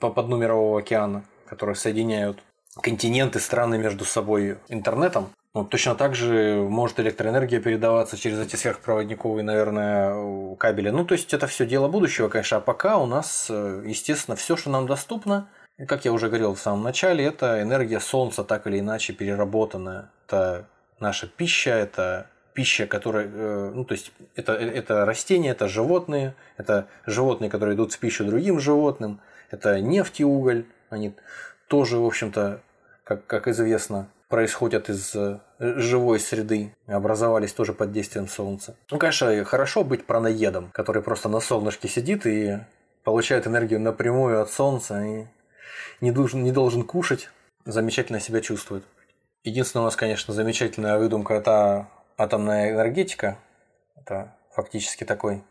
[0.00, 2.42] под дну Мирового океана, которые соединяют
[2.80, 5.30] континенты, страны между собой интернетом.
[5.54, 10.88] Вот точно так же может электроэнергия передаваться через эти сверхпроводниковые, наверное, кабели.
[10.88, 12.56] Ну, то есть это все дело будущего, конечно.
[12.56, 15.48] А пока у нас, э, естественно, все, что нам доступно,
[15.86, 20.10] как я уже говорил в самом начале, это энергия Солнца, так или иначе переработанная.
[20.26, 20.68] Это
[21.00, 26.88] наша пища, это пища, которая, э, ну, то есть это, это растения, это животные, это
[27.04, 29.20] животные, которые идут в пищу другим животным,
[29.50, 31.14] это нефть и уголь, они
[31.68, 32.60] тоже, в общем-то,
[33.04, 38.76] как, как известно, происходят из э, живой среды, образовались тоже под действием солнца.
[38.90, 42.58] Ну, конечно, хорошо быть праноедом, который просто на солнышке сидит и
[43.04, 45.26] получает энергию напрямую от солнца и
[46.00, 47.28] не должен, не должен кушать,
[47.64, 48.84] замечательно себя чувствует.
[49.44, 53.38] Единственное, у нас, конечно, замечательная выдумка– это атомная энергетика.
[53.96, 55.42] Это фактически такой,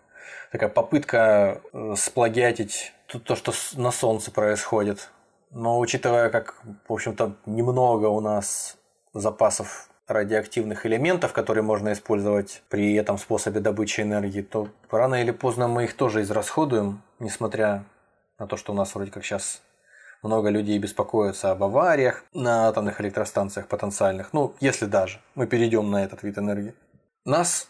[0.51, 5.09] такая попытка э, сплагиатить то, что на Солнце происходит.
[5.51, 6.55] Но учитывая, как,
[6.87, 8.77] в общем-то, немного у нас
[9.13, 15.67] запасов радиоактивных элементов, которые можно использовать при этом способе добычи энергии, то рано или поздно
[15.67, 17.85] мы их тоже израсходуем, несмотря
[18.39, 19.61] на то, что у нас вроде как сейчас
[20.23, 24.33] много людей беспокоятся об авариях на атомных электростанциях потенциальных.
[24.33, 26.75] Ну, если даже мы перейдем на этот вид энергии.
[27.25, 27.67] Нас,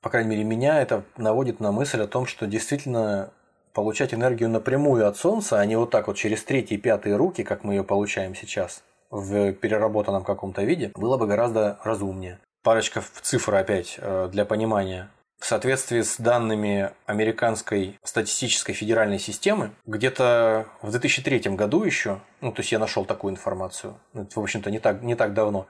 [0.00, 3.30] по крайней мере, меня это наводит на мысль о том, что действительно
[3.72, 7.42] получать энергию напрямую от Солнца, а не вот так вот через третьи и пятые руки,
[7.42, 12.38] как мы ее получаем сейчас, в переработанном каком-то виде, было бы гораздо разумнее.
[12.62, 15.10] Парочка цифр опять э, для понимания.
[15.42, 22.60] В соответствии с данными американской статистической федеральной системы, где-то в 2003 году еще, ну, то
[22.60, 25.66] есть я нашел такую информацию, это, в общем-то, не так, не так давно,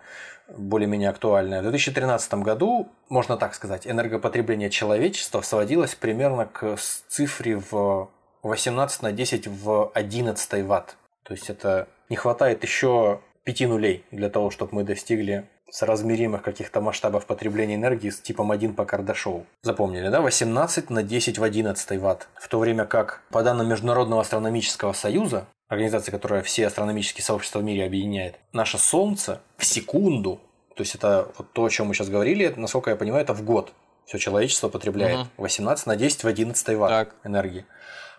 [0.55, 1.61] более-менее актуальная.
[1.61, 6.77] В 2013 году, можно так сказать, энергопотребление человечества сводилось примерно к
[7.09, 8.11] цифре в
[8.43, 10.99] 18 на 10 в 11 ватт.
[11.23, 16.83] То есть это не хватает еще пяти нулей для того, чтобы мы достигли соразмеримых каких-то
[16.83, 19.47] масштабов потребления энергии с типом 1 по Кардашову.
[19.63, 20.21] Запомнили, да?
[20.21, 22.29] 18 на 10 в 11 ватт.
[22.35, 27.65] В то время как, по данным Международного астрономического союза, организации, которая все астрономические сообщества в
[27.65, 30.41] мире объединяет, наше Солнце в секунду,
[30.77, 33.43] то есть это вот то, о чем мы сейчас говорили, насколько я понимаю, это в
[33.43, 33.73] год.
[34.05, 35.29] Все человечество потребляет угу.
[35.39, 37.15] 18 на 10 в 11 ватт так.
[37.25, 37.65] энергии.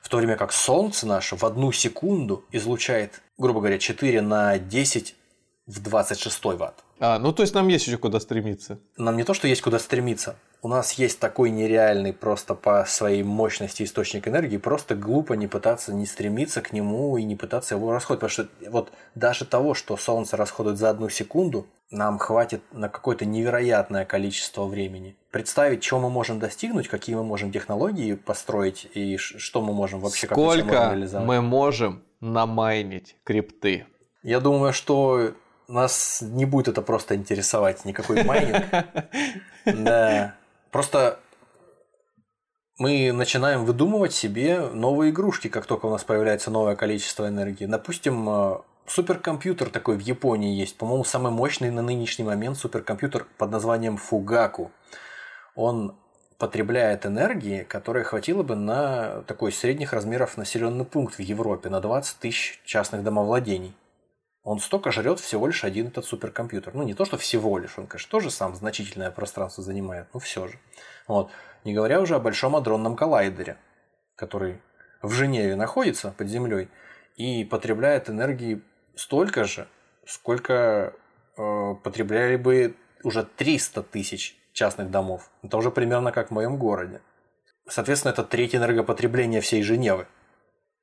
[0.01, 5.15] В то время как Солнце наше в одну секунду излучает, грубо говоря, 4 на 10
[5.67, 6.83] в 26 ватт.
[7.05, 8.79] А, ну то есть нам есть еще куда стремиться.
[8.95, 10.37] Нам не то, что есть куда стремиться.
[10.61, 15.93] У нас есть такой нереальный просто по своей мощности источник энергии, просто глупо не пытаться
[15.93, 18.21] не стремиться к нему и не пытаться его расходовать.
[18.21, 23.25] Потому что вот даже того, что Солнце расходует за одну секунду, нам хватит на какое-то
[23.25, 25.17] невероятное количество времени.
[25.29, 30.25] Представить, чего мы можем достигнуть, какие мы можем технологии построить и что мы можем вообще
[30.25, 33.87] Сколько как мы, мы можем намайнить крипты?
[34.23, 35.33] Я думаю, что
[35.74, 38.65] нас не будет это просто интересовать, никакой майнинг.
[39.65, 40.36] Да.
[40.71, 41.19] Просто
[42.78, 47.65] мы начинаем выдумывать себе новые игрушки, как только у нас появляется новое количество энергии.
[47.65, 48.57] Допустим, э,
[48.88, 54.71] суперкомпьютер такой в Японии есть, по-моему, самый мощный на нынешний момент суперкомпьютер под названием Фугаку.
[55.55, 55.95] Он
[56.39, 62.19] потребляет энергии, которая хватило бы на такой средних размеров населенный пункт в Европе, на 20
[62.19, 63.74] тысяч частных домовладений
[64.43, 66.73] он столько жрет всего лишь один этот суперкомпьютер.
[66.73, 70.47] Ну, не то, что всего лишь, он, конечно, тоже сам значительное пространство занимает, но все
[70.47, 70.59] же.
[71.07, 71.31] Вот.
[71.63, 73.57] Не говоря уже о Большом адронном коллайдере,
[74.15, 74.61] который
[75.01, 76.69] в Женеве находится под землей
[77.15, 78.61] и потребляет энергии
[78.95, 79.67] столько же,
[80.05, 80.93] сколько
[81.37, 85.29] э, потребляли бы уже 300 тысяч частных домов.
[85.41, 87.01] Это уже примерно как в моем городе.
[87.67, 90.05] Соответственно, это третье энергопотребление всей Женевы.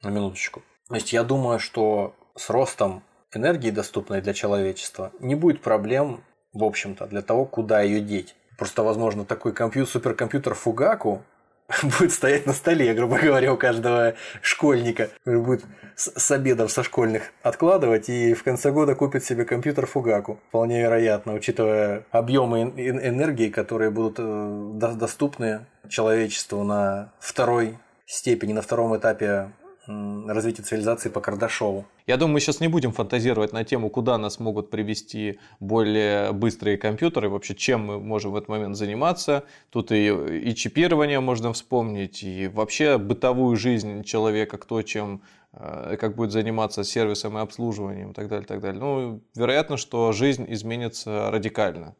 [0.02, 0.62] На минуточку.
[0.88, 3.04] То есть я думаю, что с ростом
[3.37, 6.22] энергии, доступной для человечества, не будет проблем,
[6.53, 8.35] в общем-то, для того, куда ее деть.
[8.59, 11.22] Просто, возможно, такой компьютер, суперкомпьютер Фугаку
[11.83, 15.11] будет стоять на столе, грубо говоря, у каждого школьника.
[15.24, 15.64] Будет
[15.95, 20.41] с обедов со школьных откладывать и в конце года купит себе компьютер Фугаку.
[20.49, 28.97] Вполне вероятно, учитывая объемы энергии, которые будут э, доступны человечеству на второй степени, на втором
[28.97, 29.51] этапе
[29.87, 31.87] развития цивилизации по Кардашову.
[32.07, 36.76] Я думаю, мы сейчас не будем фантазировать на тему, куда нас могут привести более быстрые
[36.76, 39.45] компьютеры, вообще чем мы можем в этот момент заниматься.
[39.70, 45.22] Тут и, и чипирование можно вспомнить, и вообще бытовую жизнь человека, кто чем
[45.53, 48.81] э, как будет заниматься сервисом и обслуживанием и так далее, так далее.
[48.81, 51.95] Ну, вероятно, что жизнь изменится радикально.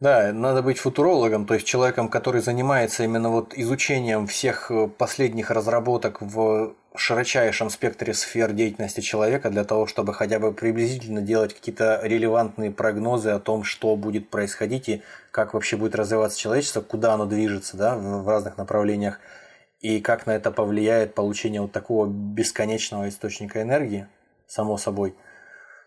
[0.00, 5.52] Да, надо быть футурологом, то есть человеком, который занимается именно вот изучением всех э, последних
[5.52, 12.00] разработок в широчайшем спектре сфер деятельности человека для того, чтобы хотя бы приблизительно делать какие-то
[12.02, 17.26] релевантные прогнозы о том, что будет происходить и как вообще будет развиваться человечество, куда оно
[17.26, 19.20] движется да, в разных направлениях
[19.80, 24.06] и как на это повлияет получение вот такого бесконечного источника энергии,
[24.46, 25.14] само собой.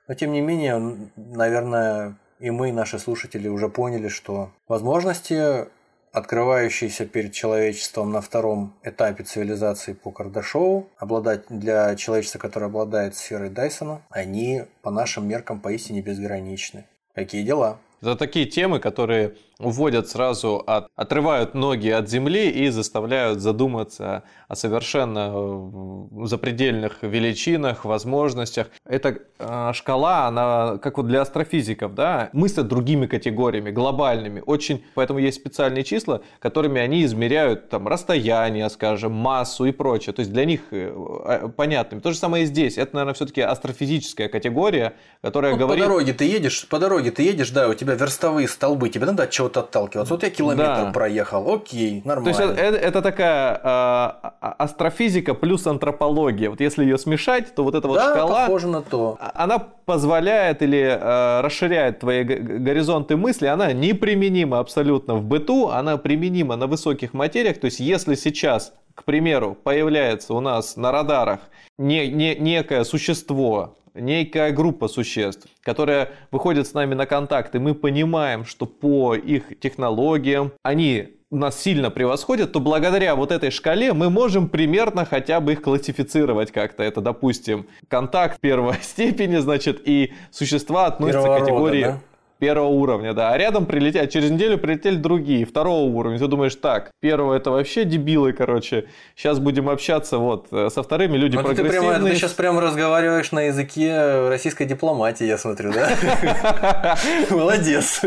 [0.07, 5.67] Но тем не менее, наверное, и мы, наши слушатели, уже поняли, что возможности,
[6.15, 13.49] открывающиеся перед человечеством на втором этапе цивилизации по Кардашову, обладать для человечества, которое обладает сферой
[13.49, 16.85] Дайсона, они по нашим меркам поистине безграничны.
[17.13, 17.79] Какие дела?
[18.01, 24.55] Это такие темы, которые уводят сразу, от, отрывают ноги от земли и заставляют задуматься о
[24.55, 28.67] совершенно э, запредельных величинах, возможностях.
[28.85, 34.43] Эта э, шкала, она как вот для астрофизиков, да, мыслят другими категориями, глобальными.
[34.45, 40.13] Очень, поэтому есть специальные числа, которыми они измеряют там расстояние, скажем, массу и прочее.
[40.13, 40.93] То есть для них э,
[41.25, 42.01] э понятными.
[42.01, 42.77] То же самое и здесь.
[42.77, 45.83] Это, наверное, все-таки астрофизическая категория, которая ну, говорит...
[45.83, 49.23] По дороге ты едешь, по дороге ты едешь, да, у тебя верстовые столбы, тебе надо
[49.23, 50.13] от чего-то отталкиваться.
[50.13, 50.91] Вот я километр да.
[50.91, 52.33] проехал, окей, нормально.
[52.33, 56.49] То есть это, это такая э, астрофизика плюс антропология.
[56.49, 59.17] Вот если ее смешать, то вот эта вот да, шкала, похоже на то.
[59.19, 63.47] А, она позволяет или э, расширяет твои горизонты мысли.
[63.47, 67.59] Она неприменима абсолютно в быту, она применима на высоких материях.
[67.59, 71.39] То есть если сейчас, к примеру, появляется у нас на радарах
[71.77, 77.73] не, не, некое существо, некая группа существ, которая выходит с нами на контакт, и мы
[77.73, 84.09] понимаем, что по их технологиям они нас сильно превосходят, то благодаря вот этой шкале мы
[84.09, 86.83] можем примерно хотя бы их классифицировать как-то.
[86.83, 91.83] Это, допустим, контакт первой степени, значит, и существа относятся Первого к категории...
[91.83, 92.14] Рода, да?
[92.39, 93.31] Первого уровня, да.
[93.31, 96.19] А рядом прилетят, через неделю прилетели другие, второго уровня.
[96.19, 98.85] Ты думаешь, так, первого это вообще дебилы, короче.
[99.15, 101.81] Сейчас будем общаться вот э, со вторыми, люди Но ну, прогрессивные.
[101.81, 106.97] Ты, прямо, ты сейчас прямо разговариваешь на языке российской дипломатии, я смотрю, да?
[107.29, 108.01] Молодец.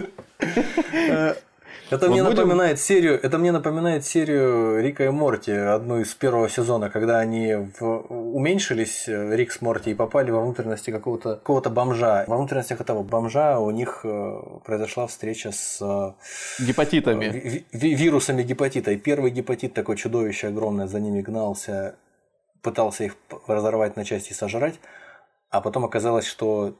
[1.90, 2.36] Это мне будем...
[2.36, 7.54] напоминает серию, это мне напоминает серию Рика и Морти, одну из первого сезона, когда они
[7.78, 7.84] в...
[8.08, 12.24] уменьшились, э, Рик с Морти, и попали во внутренности какого-то какого бомжа.
[12.26, 15.78] Во внутренностях этого бомжа у них э, произошла встреча с...
[15.80, 16.12] Э,
[16.62, 17.64] Гепатитами.
[17.72, 18.90] вирусами гепатита.
[18.90, 21.96] И первый гепатит, такое чудовище огромное, за ними гнался,
[22.62, 23.16] пытался их
[23.46, 24.78] разорвать на части и сожрать.
[25.50, 26.76] А потом оказалось, что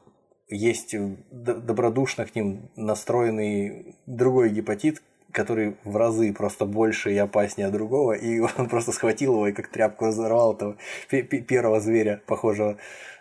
[0.49, 0.95] есть
[1.31, 8.39] добродушно к ним настроенный другой гепатит, который в разы просто больше и опаснее другого, и
[8.57, 10.75] он просто схватил его и как тряпку разорвал этого
[11.09, 12.77] первого зверя, похожего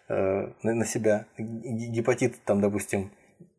[0.09, 1.27] э, на себя.
[1.39, 3.11] Гепатит, там, допустим,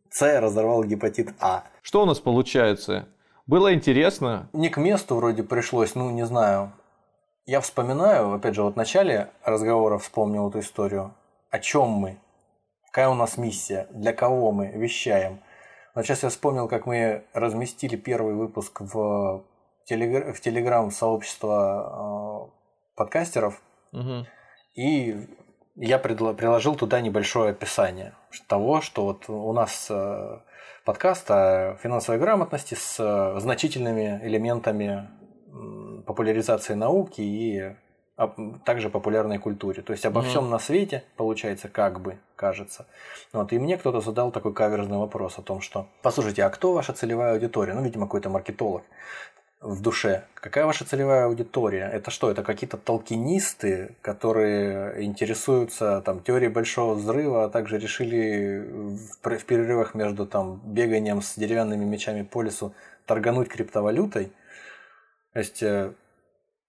[0.10, 1.64] С разорвал гепатит А.
[1.82, 3.08] Что у нас получается?
[3.46, 4.50] Было интересно?
[4.54, 6.72] Не к месту вроде пришлось, ну, не знаю.
[7.46, 11.16] Я вспоминаю, опять же, вот в начале разговора вспомнил эту историю.
[11.50, 12.20] О чем мы?
[12.92, 13.88] Какая у нас миссия?
[13.92, 15.42] Для кого мы вещаем?
[15.94, 19.46] Но сейчас я вспомнил, как мы разместили первый выпуск в,
[19.86, 20.34] телегр...
[20.34, 23.62] в Телеграм сообщества э, подкастеров.
[23.92, 24.26] Угу.
[24.74, 25.28] И
[25.76, 26.34] я предла...
[26.34, 28.16] приложил туда небольшое описание
[28.48, 30.40] того, что вот у нас э,
[30.84, 35.10] подкаст о финансовой грамотности с э, значительными элементами
[36.08, 37.76] популяризации науки и
[38.66, 39.82] также популярной культуре.
[39.82, 40.28] То есть обо mm-hmm.
[40.28, 42.86] всем на свете, получается, как бы, кажется.
[43.32, 46.94] Вот, и мне кто-то задал такой каверзный вопрос о том, что, послушайте, а кто ваша
[46.94, 47.74] целевая аудитория?
[47.74, 48.84] Ну, видимо, какой-то маркетолог
[49.62, 50.24] в душе.
[50.36, 51.90] Какая ваша целевая аудитория?
[51.92, 52.32] Это что?
[52.32, 60.26] Это какие-то толкинисты, которые интересуются там, теорией большого взрыва, а также решили в перерывах между
[60.26, 62.74] там, беганием с деревянными мечами по лесу
[63.06, 64.32] торгануть криптовалютой?
[65.34, 65.94] То есть, э,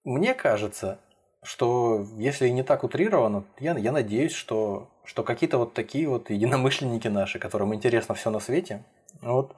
[0.05, 0.98] мне кажется,
[1.43, 7.09] что если не так утрировано, я, я надеюсь, что, что какие-то вот такие вот единомышленники
[7.09, 8.84] наши, которым интересно все на свете,
[9.22, 9.55] вот,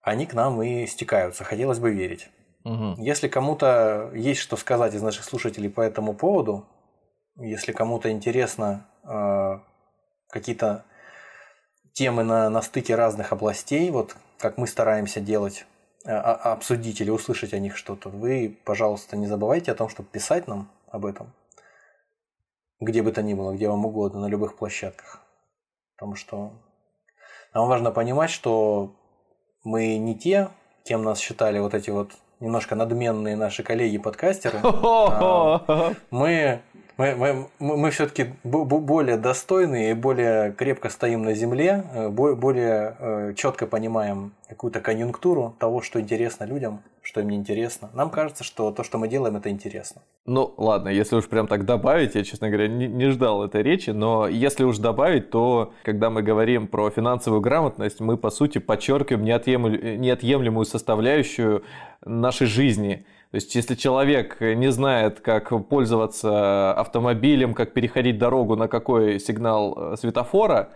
[0.00, 1.44] они к нам и стекаются.
[1.44, 2.28] Хотелось бы верить.
[2.64, 2.96] Угу.
[2.98, 6.66] Если кому-то есть что сказать из наших слушателей по этому поводу,
[7.36, 9.58] если кому-то интересно э,
[10.30, 10.84] какие-то
[11.92, 15.66] темы на, на стыке разных областей, вот как мы стараемся делать
[16.04, 20.70] обсудить или услышать о них что-то, вы, пожалуйста, не забывайте о том, чтобы писать нам
[20.88, 21.32] об этом.
[22.80, 25.20] Где бы то ни было, где вам угодно, на любых площадках.
[25.96, 26.52] Потому что
[27.54, 28.94] нам важно понимать, что
[29.62, 30.50] мы не те,
[30.84, 32.12] кем нас считали вот эти вот
[32.44, 34.58] немножко надменные наши коллеги-подкастеры.
[34.64, 36.60] А мы
[36.96, 37.14] мы,
[37.58, 43.66] мы, мы все-таки более достойные и более крепко стоим на земле, э, более э, четко
[43.66, 47.90] понимаем какую-то конъюнктуру того, что интересно людям, что им не интересно.
[47.94, 50.02] Нам кажется, что то, что мы делаем, это интересно.
[50.26, 53.90] Ну, ладно, если уж прям так добавить, я, честно говоря, не, не ждал этой речи,
[53.90, 59.22] но если уж добавить, то когда мы говорим про финансовую грамотность, мы, по сути, подчеркиваем
[59.24, 61.62] неотъемлемую составляющую
[62.04, 68.68] нашей жизни– то есть, если человек не знает, как пользоваться автомобилем, как переходить дорогу, на
[68.68, 70.70] какой сигнал э, светофора,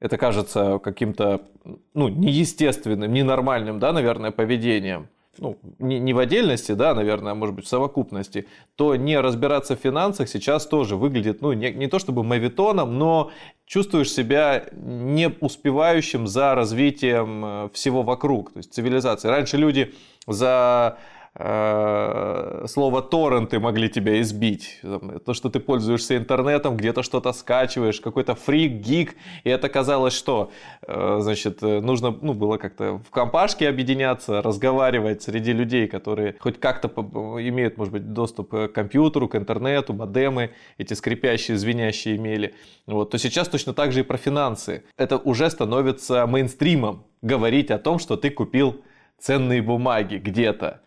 [0.00, 1.42] Это кажется каким-то
[1.94, 7.54] ну, неестественным, ненормальным, да, наверное, поведением ну, не, не в отдельности, да, наверное, а может
[7.54, 11.98] быть в совокупности, то не разбираться в финансах сейчас тоже выглядит, ну, не, не то
[11.98, 13.30] чтобы мавитоном, но
[13.66, 19.28] чувствуешь себя не успевающим за развитием э, всего вокруг, то есть цивилизации.
[19.28, 19.94] Раньше люди
[20.26, 20.98] за
[21.36, 24.80] слово торренты могли тебя избить.
[25.24, 30.52] То, что ты пользуешься интернетом, где-то что-то скачиваешь, какой-то фрик, гик, и это казалось, что,
[30.86, 36.60] э, значит, э, нужно, ну, было как-то в компашке объединяться, разговаривать среди людей, которые хоть
[36.60, 36.88] как-то
[37.40, 42.54] имеют, может быть, доступ к компьютеру, к интернету, модемы, эти скрипящие, звенящие имели.
[42.86, 44.84] Вот, то сейчас точно так же и про финансы.
[44.96, 48.82] Это уже становится мейнстримом говорить о том, что ты купил
[49.18, 50.82] ценные бумаги где-то.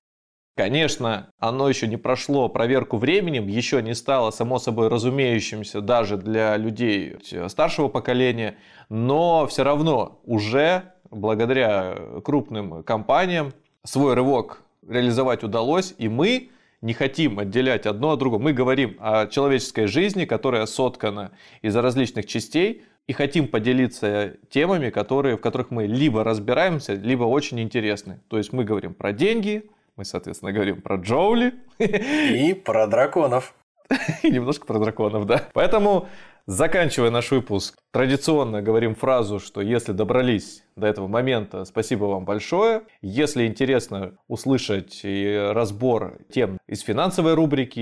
[0.57, 6.57] Конечно, оно еще не прошло проверку временем, еще не стало само собой разумеющимся даже для
[6.57, 7.15] людей
[7.47, 8.57] старшего поколения,
[8.89, 13.53] но все равно уже благодаря крупным компаниям
[13.83, 16.49] свой рывок реализовать удалось, и мы
[16.81, 18.41] не хотим отделять одно от другого.
[18.41, 25.37] Мы говорим о человеческой жизни, которая соткана из различных частей, и хотим поделиться темами, которые,
[25.37, 28.21] в которых мы либо разбираемся, либо очень интересны.
[28.27, 31.55] То есть мы говорим про деньги, мы, соответственно, говорим про Джоули.
[31.79, 33.53] И про драконов.
[34.23, 35.47] И немножко про драконов, да.
[35.53, 36.07] Поэтому,
[36.45, 42.83] заканчивая наш выпуск, традиционно говорим фразу, что если добрались до этого момента, спасибо вам большое.
[43.01, 47.79] Если интересно услышать разбор тем из финансовой рубрики,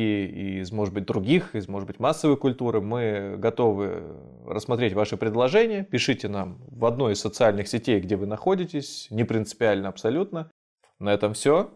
[0.62, 4.04] из, может быть, других, из, может быть, массовой культуры, мы готовы
[4.46, 5.84] рассмотреть ваши предложения.
[5.84, 10.52] Пишите нам в одной из социальных сетей, где вы находитесь, не принципиально абсолютно.
[11.00, 11.72] На этом все.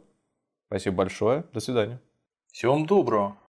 [0.70, 1.46] Спасибо большое.
[1.52, 2.00] До свидания.
[2.52, 3.40] Всем доброго.